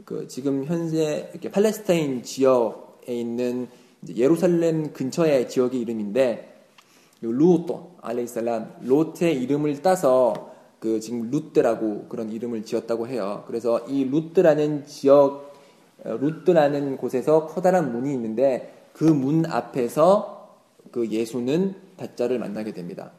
그 0.05 0.27
지금 0.29 0.65
현재 0.65 1.29
이렇게 1.33 1.51
팔레스타인 1.51 2.23
지역에 2.23 3.15
있는 3.15 3.69
예루살렘 4.15 4.93
근처의 4.93 5.49
지역의 5.49 5.81
이름인데 5.81 6.47
루트 7.23 7.73
عليه 8.01 8.39
السلام 8.39 8.77
로트의 8.83 9.43
이름을 9.43 9.83
따서 9.83 10.51
그 10.79 11.01
지금 11.01 11.31
루트라고 11.31 12.07
그런 12.09 12.31
이름을 12.31 12.65
지었다고 12.65 13.07
해요. 13.09 13.45
그래서 13.47 13.81
이 13.81 14.05
루트라는 14.05 14.87
지역 14.87 15.51
어, 16.05 16.17
루트라는 16.17 16.97
곳에서 16.97 17.47
커다란 17.47 17.93
문이 17.93 18.13
있는데 18.15 18.81
그 18.95 19.05
문 19.05 19.47
앞에서 19.47 20.59
그 20.91 21.09
예수는 21.09 21.75
닷잘을 21.97 22.39
만나게 22.39 22.73
됩니다. 22.73 23.13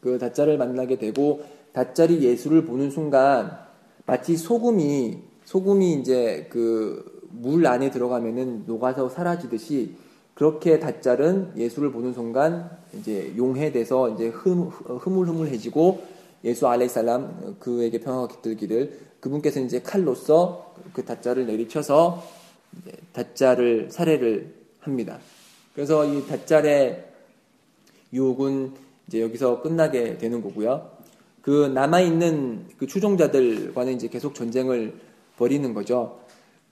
그 0.00 0.18
닷잘을 0.18 0.58
만나게 0.58 0.98
되고 0.98 1.42
닷잘이 1.72 2.22
예수를 2.22 2.64
보는 2.64 2.90
순간 2.90 3.65
마치 4.06 4.36
소금이 4.36 5.18
소금이 5.44 5.94
이제 5.94 6.46
그 6.50 7.16
물 7.38 7.66
안에 7.66 7.90
들어가면은 7.90 8.64
녹아서 8.66 9.08
사라지듯이 9.08 9.94
그렇게 10.34 10.78
다짤은 10.78 11.52
예수를 11.56 11.92
보는 11.92 12.12
순간 12.12 12.70
이제 12.98 13.32
용해돼서 13.36 14.10
이제 14.10 14.28
흠, 14.28 14.68
흐물흐물해지고 14.68 16.16
예수 16.44 16.68
알레살람 16.68 17.56
그에게 17.58 18.00
평화가 18.00 18.28
깃들기를 18.28 18.98
그분께서 19.20 19.60
이제 19.60 19.80
칼로서 19.80 20.74
그 20.92 21.04
다짤을 21.04 21.46
내리쳐서 21.46 22.22
다짤을 23.12 23.90
살해를 23.90 24.54
합니다. 24.80 25.18
그래서 25.74 26.04
이 26.04 26.26
다짤의 26.26 27.04
유혹은 28.12 28.72
이제 29.08 29.20
여기서 29.20 29.62
끝나게 29.62 30.18
되는 30.18 30.42
거고요. 30.42 30.95
그 31.46 31.70
남아있는 31.72 32.70
그 32.76 32.88
추종자들과는 32.88 33.92
이제 33.92 34.08
계속 34.08 34.34
전쟁을 34.34 34.94
벌이는 35.36 35.74
거죠. 35.74 36.18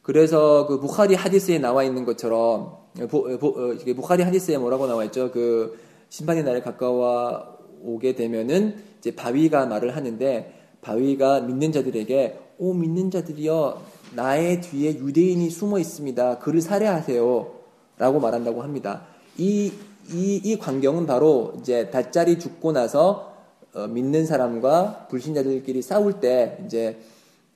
그래서 0.03 0.67
그 0.67 0.81
부카리 0.81 1.15
하디스에 1.15 1.61
나와 1.61 1.85
있는 1.85 2.05
것처럼 2.05 2.77
어, 3.01 3.07
부카리 3.07 4.25
하디스에 4.25 4.59
뭐라고 4.59 4.89
나와 4.89 5.05
있죠? 5.05 5.31
그 5.31 5.79
심판의 6.09 6.43
날에 6.43 6.61
가까워 6.61 7.57
오게 7.85 8.17
되면은 8.17 8.75
이제 8.99 9.15
바위가 9.15 9.67
말을 9.67 9.95
하는데 9.95 10.53
바위가 10.83 11.43
믿는 11.43 11.71
자들에게 11.71 12.41
오 12.59 12.75
믿는 12.75 13.13
자들이여 13.13 13.81
나의 14.17 14.61
뒤에 14.61 14.99
유대인이 14.99 15.51
숨어 15.51 15.79
있습니다. 15.79 16.41
그를 16.41 16.61
살해하세요 16.61 17.55
라고 17.99 18.19
말한다고 18.19 18.65
합니다. 18.65 19.07
이 19.39 19.73
이, 20.11 20.41
이 20.43 20.59
광경은 20.59 21.07
바로 21.07 21.55
이제 21.61 21.91
다짜리 21.91 22.41
죽고 22.41 22.73
나서 22.73 23.34
어, 23.75 23.87
믿는 23.89 24.25
사람과 24.25 25.09
불신자들끼리 25.11 25.83
싸울 25.83 26.21
때 26.21 26.59
이제 26.65 26.97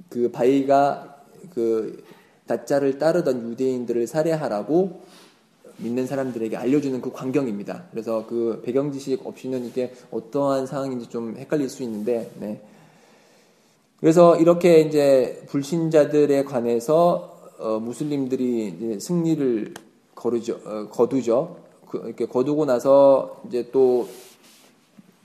그 0.09 0.31
바위가 0.31 1.23
그 1.55 2.03
다짜를 2.47 2.99
따르던 2.99 3.53
유대인들을 3.53 4.07
살해하라고 4.07 5.01
믿는 5.79 6.07
사람들에게 6.07 6.57
알려주는 6.57 7.01
그 7.01 7.13
광경입니다. 7.13 7.85
그래서 7.93 8.27
그 8.27 8.63
배경 8.65 8.91
지식 8.91 9.25
없이는 9.25 9.65
이게 9.65 9.93
어떠한 10.11 10.67
상황인지 10.67 11.09
좀 11.09 11.37
헷갈릴 11.37 11.69
수 11.69 11.85
있는데, 11.85 12.31
네. 12.41 12.61
그래서 14.01 14.37
이렇게 14.37 14.81
이제 14.81 15.43
불신자들에 15.49 16.45
관해서 16.45 17.39
어, 17.59 17.79
무슬림들이 17.81 18.99
승리를 19.01 19.75
거르죠, 20.15 20.61
어, 20.65 20.89
거두죠. 20.89 21.59
그, 21.89 21.99
이렇게 22.07 22.27
거두고 22.27 22.65
나서 22.65 23.41
이제 23.47 23.69
또 23.73 24.09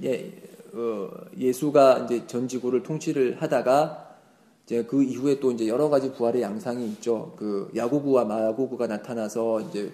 예, 0.04 0.32
어, 0.76 1.08
예수가 1.38 2.00
이제 2.00 2.26
전 2.26 2.48
지구를 2.48 2.82
통치를 2.82 3.40
하다가 3.40 4.18
이제 4.66 4.84
그 4.84 5.04
이후에 5.04 5.40
또 5.40 5.52
이제 5.52 5.68
여러 5.68 5.90
가지 5.90 6.12
부활의 6.12 6.42
양상이 6.42 6.88
있죠. 6.94 7.34
그 7.38 7.70
야고구와 7.76 8.26
마야고구가 8.26 8.88
나타나서 8.88 9.62
이제 9.62 9.92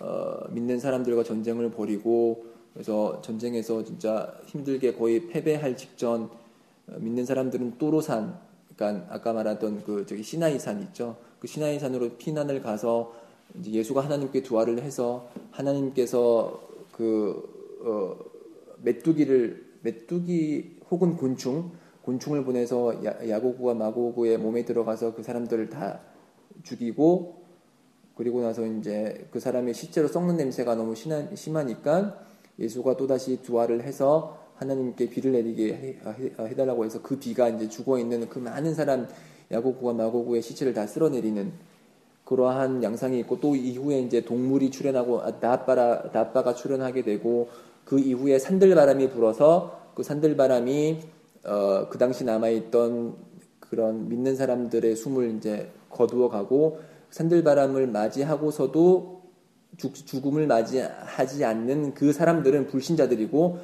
어, 0.00 0.40
믿는 0.50 0.80
사람들과 0.80 1.22
전쟁을 1.22 1.70
벌이고 1.70 2.46
그래서 2.74 3.20
전쟁에서 3.22 3.84
진짜 3.84 4.34
힘들게 4.46 4.94
거의 4.94 5.28
패배할 5.28 5.76
직전 5.76 6.30
어, 6.88 6.96
믿는 6.98 7.24
사람들은 7.24 7.78
또로산 7.78 8.40
그러니까 8.74 9.14
아까 9.14 9.32
말했던 9.32 9.84
그 9.84 10.04
저기 10.04 10.24
시나이산 10.24 10.82
있죠. 10.82 11.16
그 11.38 11.46
시나이산으로 11.46 12.16
피난을 12.18 12.60
가서 12.60 13.14
이제 13.60 13.70
예수가 13.70 14.04
하나님께 14.04 14.42
두화를 14.42 14.82
해서 14.82 15.28
하나님께서 15.52 16.60
그 16.90 17.78
어, 17.84 18.16
메뚜기를 18.82 19.67
메뚜기 19.82 20.80
혹은 20.90 21.16
곤충 21.16 21.72
곤충을 22.02 22.44
보내서 22.44 23.04
야, 23.04 23.40
고구와 23.40 23.74
마고구의 23.74 24.38
몸에 24.38 24.64
들어가서 24.64 25.14
그 25.14 25.22
사람들을 25.22 25.68
다 25.68 26.00
죽이고 26.62 27.42
그리고 28.14 28.40
나서 28.40 28.66
이제 28.66 29.28
그 29.30 29.38
사람이 29.38 29.74
실제로 29.74 30.08
썩는 30.08 30.36
냄새가 30.36 30.74
너무 30.74 30.94
심한, 30.94 31.36
심하니까 31.36 32.18
예수가 32.58 32.96
또다시 32.96 33.42
두화를 33.42 33.82
해서 33.82 34.38
하나님께 34.56 35.08
비를 35.10 35.32
내리게 35.32 36.00
해, 36.02 36.54
달라고 36.54 36.84
해서 36.84 37.00
그 37.00 37.18
비가 37.18 37.48
이제 37.48 37.68
죽어 37.68 37.98
있는 37.98 38.28
그 38.28 38.38
많은 38.38 38.74
사람 38.74 39.06
야고구와 39.52 39.92
마고구의 39.92 40.42
시체를 40.42 40.74
다 40.74 40.86
쓸어내리는 40.86 41.52
그러한 42.24 42.82
양상이 42.82 43.20
있고 43.20 43.40
또 43.40 43.54
이후에 43.54 44.00
이제 44.00 44.22
동물이 44.22 44.70
출현하고 44.70 45.40
나빠라 45.40 46.10
나빠가 46.12 46.54
출현하게 46.54 47.02
되고 47.02 47.48
그 47.88 47.98
이후에 47.98 48.38
산들바람이 48.38 49.08
불어서 49.08 49.80
그 49.94 50.02
산들바람이 50.02 51.00
어, 51.44 51.88
그 51.88 51.96
당시 51.96 52.22
남아있던 52.22 53.16
그런 53.60 54.10
믿는 54.10 54.36
사람들의 54.36 54.94
숨을 54.94 55.34
이제 55.36 55.70
거두어 55.88 56.28
가고 56.28 56.80
산들바람을 57.08 57.86
맞이하고서도 57.86 59.22
죽, 59.78 60.26
음을 60.26 60.46
맞이하지 60.46 61.46
않는 61.46 61.94
그 61.94 62.12
사람들은 62.12 62.66
불신자들이고 62.66 63.58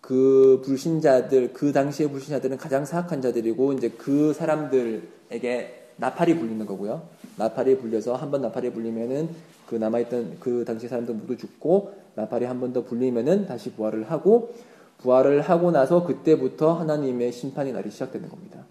그 0.00 0.62
불신자들 0.64 1.52
그 1.52 1.72
당시의 1.72 2.10
불신자들은 2.12 2.58
가장 2.58 2.84
사악한 2.84 3.20
자들이고 3.20 3.72
이제 3.72 3.88
그 3.88 4.32
사람들에게 4.34 5.88
나팔이 5.96 6.38
불리는 6.38 6.64
거고요. 6.64 7.08
나팔이 7.36 7.78
불려서 7.78 8.14
한 8.14 8.30
번 8.30 8.42
나팔이 8.42 8.70
불리면은 8.72 9.30
그 9.68 9.74
남아있던 9.76 10.38
그 10.40 10.64
당시 10.64 10.88
사람들 10.88 11.14
모두 11.14 11.36
죽고 11.36 11.92
나팔이 12.14 12.46
한 12.46 12.60
번 12.60 12.72
더 12.72 12.84
불리면은 12.84 13.46
다시 13.46 13.70
부활을 13.72 14.10
하고 14.10 14.52
부활을 14.98 15.42
하고 15.42 15.70
나서 15.70 16.04
그때부터 16.04 16.72
하나님의 16.72 17.30
심판이 17.32 17.72
날이 17.72 17.90
시작되는 17.90 18.28
겁니다. 18.28 18.64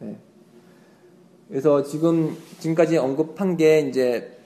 네. 0.00 0.16
그래서 1.48 1.82
지금 1.82 2.36
지금까지 2.60 2.98
언급한 2.98 3.56
게 3.56 3.80
이제 3.80 4.36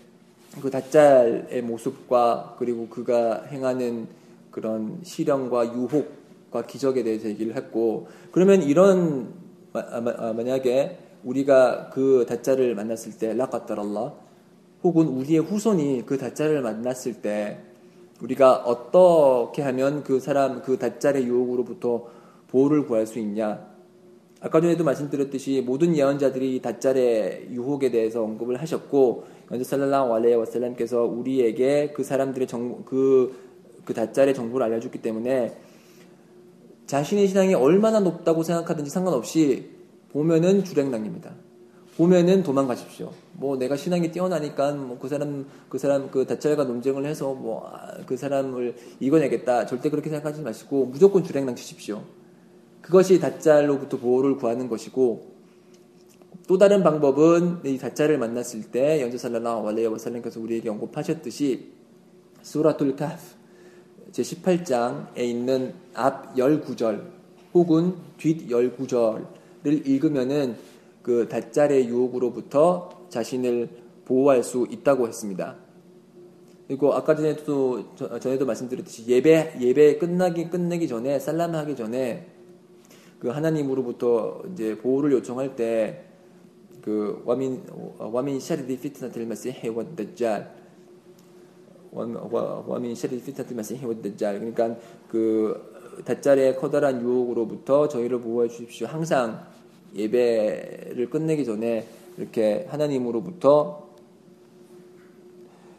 그 0.62 0.70
다짤의 0.70 1.62
모습과 1.62 2.56
그리고 2.58 2.88
그가 2.88 3.42
행하는 3.44 4.06
그런 4.50 5.00
시련과 5.02 5.74
유혹과 5.74 6.62
기적에 6.66 7.02
대해서 7.02 7.28
얘기를 7.28 7.56
했고 7.56 8.06
그러면 8.30 8.62
이런 8.62 9.34
아, 9.72 10.00
만약에 10.36 10.98
우리가 11.24 11.90
그 11.90 12.24
다짜를 12.28 12.74
만났을 12.74 13.18
때 13.18 13.34
라카따랄라 13.34 14.12
혹은 14.82 15.08
우리의 15.08 15.40
후손이 15.40 16.04
그 16.06 16.18
다짜를 16.18 16.62
만났을 16.62 17.14
때 17.22 17.58
우리가 18.20 18.56
어떻게 18.58 19.62
하면 19.62 20.02
그 20.02 20.20
사람 20.20 20.62
그 20.62 20.78
다짜의 20.78 21.24
유혹으로부터 21.24 22.06
보호를 22.48 22.86
구할 22.86 23.06
수 23.06 23.18
있냐 23.18 23.72
아까 24.40 24.60
전에도 24.60 24.82
말씀드렸듯이 24.82 25.62
모든 25.64 25.96
예언자들이 25.96 26.60
다짤의 26.62 27.48
유혹에 27.52 27.92
대해서 27.92 28.24
언급을 28.24 28.60
하셨고 28.60 29.24
연주 29.52 29.64
살랄라hu 29.64 30.14
알레이 30.14 30.34
와살람께서 30.34 31.04
우리에게 31.04 31.92
그 31.94 32.02
사람들의 32.02 32.48
정, 32.48 32.84
그, 32.84 33.32
그 33.84 33.94
다짤의 33.94 34.34
정보를 34.34 34.66
알려줬기 34.66 35.00
때문에 35.00 35.56
자신의 36.86 37.28
신앙이 37.28 37.54
얼마나 37.54 38.00
높다고 38.00 38.42
생각하든지 38.42 38.90
상관없이 38.90 39.70
보면은 40.10 40.64
주랭랑입니다. 40.64 41.34
보면은 41.96 42.42
도망가십시오. 42.42 43.12
뭐 43.34 43.56
내가 43.56 43.76
신앙이 43.76 44.10
뛰어나니까 44.12 44.72
뭐 44.72 44.98
그 44.98 45.08
사람 45.08 45.46
그 45.68 45.78
사람 45.78 46.10
그 46.10 46.26
다짤과 46.26 46.64
논쟁을 46.64 47.04
해서 47.06 47.34
뭐 47.34 47.70
그 48.06 48.16
사람을 48.16 48.74
이겨내겠다 49.00 49.66
절대 49.66 49.90
그렇게 49.90 50.08
생각하지 50.10 50.40
마시고 50.42 50.86
무조건 50.86 51.22
주랭랑 51.22 51.54
치십시오. 51.54 52.02
그것이 52.80 53.20
다짤로부터 53.20 53.98
보호를 53.98 54.36
구하는 54.36 54.68
것이고 54.68 55.32
또 56.48 56.58
다른 56.58 56.82
방법은 56.82 57.60
이 57.64 57.78
다짤을 57.78 58.18
만났을 58.18 58.62
때 58.70 59.00
연주살라나 59.02 59.62
알레이 59.66 59.86
와살람께서 59.86 60.40
우리에게 60.40 60.68
언급하셨듯이 60.70 61.72
수라툴 62.42 62.96
카프 62.96 63.22
제 64.10 64.22
18장에 64.22 65.18
있는 65.18 65.74
앞 65.94 66.34
19절 66.34 67.02
혹은 67.54 67.94
뒷 68.18 68.48
19절을 68.48 69.24
읽으면은 69.64 70.56
그 71.02 71.28
다짤의 71.28 71.88
유혹으로부터 71.88 73.06
자신을 73.08 73.68
보호할 74.04 74.42
수 74.42 74.66
있다고 74.70 75.08
했습니다. 75.08 75.56
그리고 76.66 76.94
아까 76.94 77.14
전에도 77.14 77.94
전에도 78.20 78.46
말씀드렸듯이 78.46 79.06
예배 79.06 79.58
예배 79.60 79.98
끝나기 79.98 80.48
끝내기 80.48 80.88
전에 80.88 81.18
살람 81.18 81.54
하기 81.54 81.76
전에 81.76 82.28
그 83.18 83.28
하나님으로부터 83.28 84.42
이제 84.52 84.76
보호를 84.78 85.12
요청할 85.12 85.56
때 85.56 86.12
그 86.82 87.22
와민 87.24 87.62
ومن 87.96 88.40
شر 88.40 88.80
فتنة 88.80 89.24
المسيح 89.24 89.68
الدجال 89.68 90.52
ومن 91.92 92.94
شر 92.94 93.24
فتنة 93.24 93.56
المسيح 93.56 93.84
الدجال 93.86 94.40
그러니까 94.40 94.76
그 95.08 96.02
다짤의 96.04 96.56
커다란 96.56 97.00
유혹으로부터 97.00 97.86
저희를 97.86 98.20
보호해 98.20 98.48
주십시오. 98.48 98.88
항상 98.88 99.46
예배를 99.94 101.08
끝내기 101.10 101.44
전에 101.44 101.86
이렇게 102.18 102.66
하나님으로부터 102.68 103.88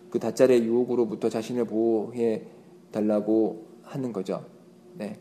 그 0.09 0.19
다짤의 0.19 0.63
유혹으로부터 0.63 1.29
자신을 1.29 1.65
보호해 1.65 2.43
달라고 2.91 3.65
하는 3.83 4.13
거죠. 4.13 4.45
네. 4.95 5.17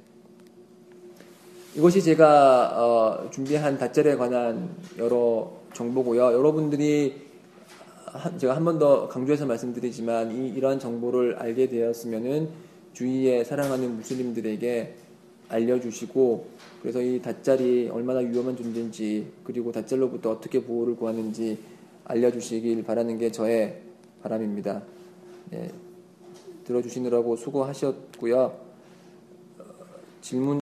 이것이 1.74 2.02
제가 2.02 2.74
어, 2.76 3.30
준비한 3.30 3.78
다짤에 3.78 4.16
관한 4.16 4.76
여러 4.98 5.50
정보고요. 5.72 6.32
여러분들이 6.34 7.22
제가 8.36 8.54
한 8.54 8.64
번 8.64 8.78
더 8.78 9.08
강조해서 9.08 9.46
말씀드리지만 9.46 10.32
이, 10.32 10.48
이러한 10.50 10.78
정보를 10.78 11.36
알게 11.36 11.68
되었으면은 11.68 12.50
주위에 12.92 13.42
사랑하는 13.44 13.96
무슬림들에게 13.96 14.94
알려주시고 15.48 16.46
그래서 16.82 17.00
이 17.00 17.22
다짤이 17.22 17.90
얼마나 17.90 18.18
위험한 18.18 18.56
존재인지 18.56 19.24
그리고 19.44 19.70
다짤로부터 19.70 20.32
어떻게 20.32 20.60
보호를 20.64 20.96
구하는지 20.96 21.56
알려주시길 22.04 22.82
바라는 22.82 23.18
게 23.18 23.30
저의 23.30 23.80
바람입니다. 24.20 24.82
네, 25.50 25.70
들어주시느라고 26.64 27.36
수고하셨고요. 27.36 28.36
어, 28.40 29.64
질문 30.22 30.60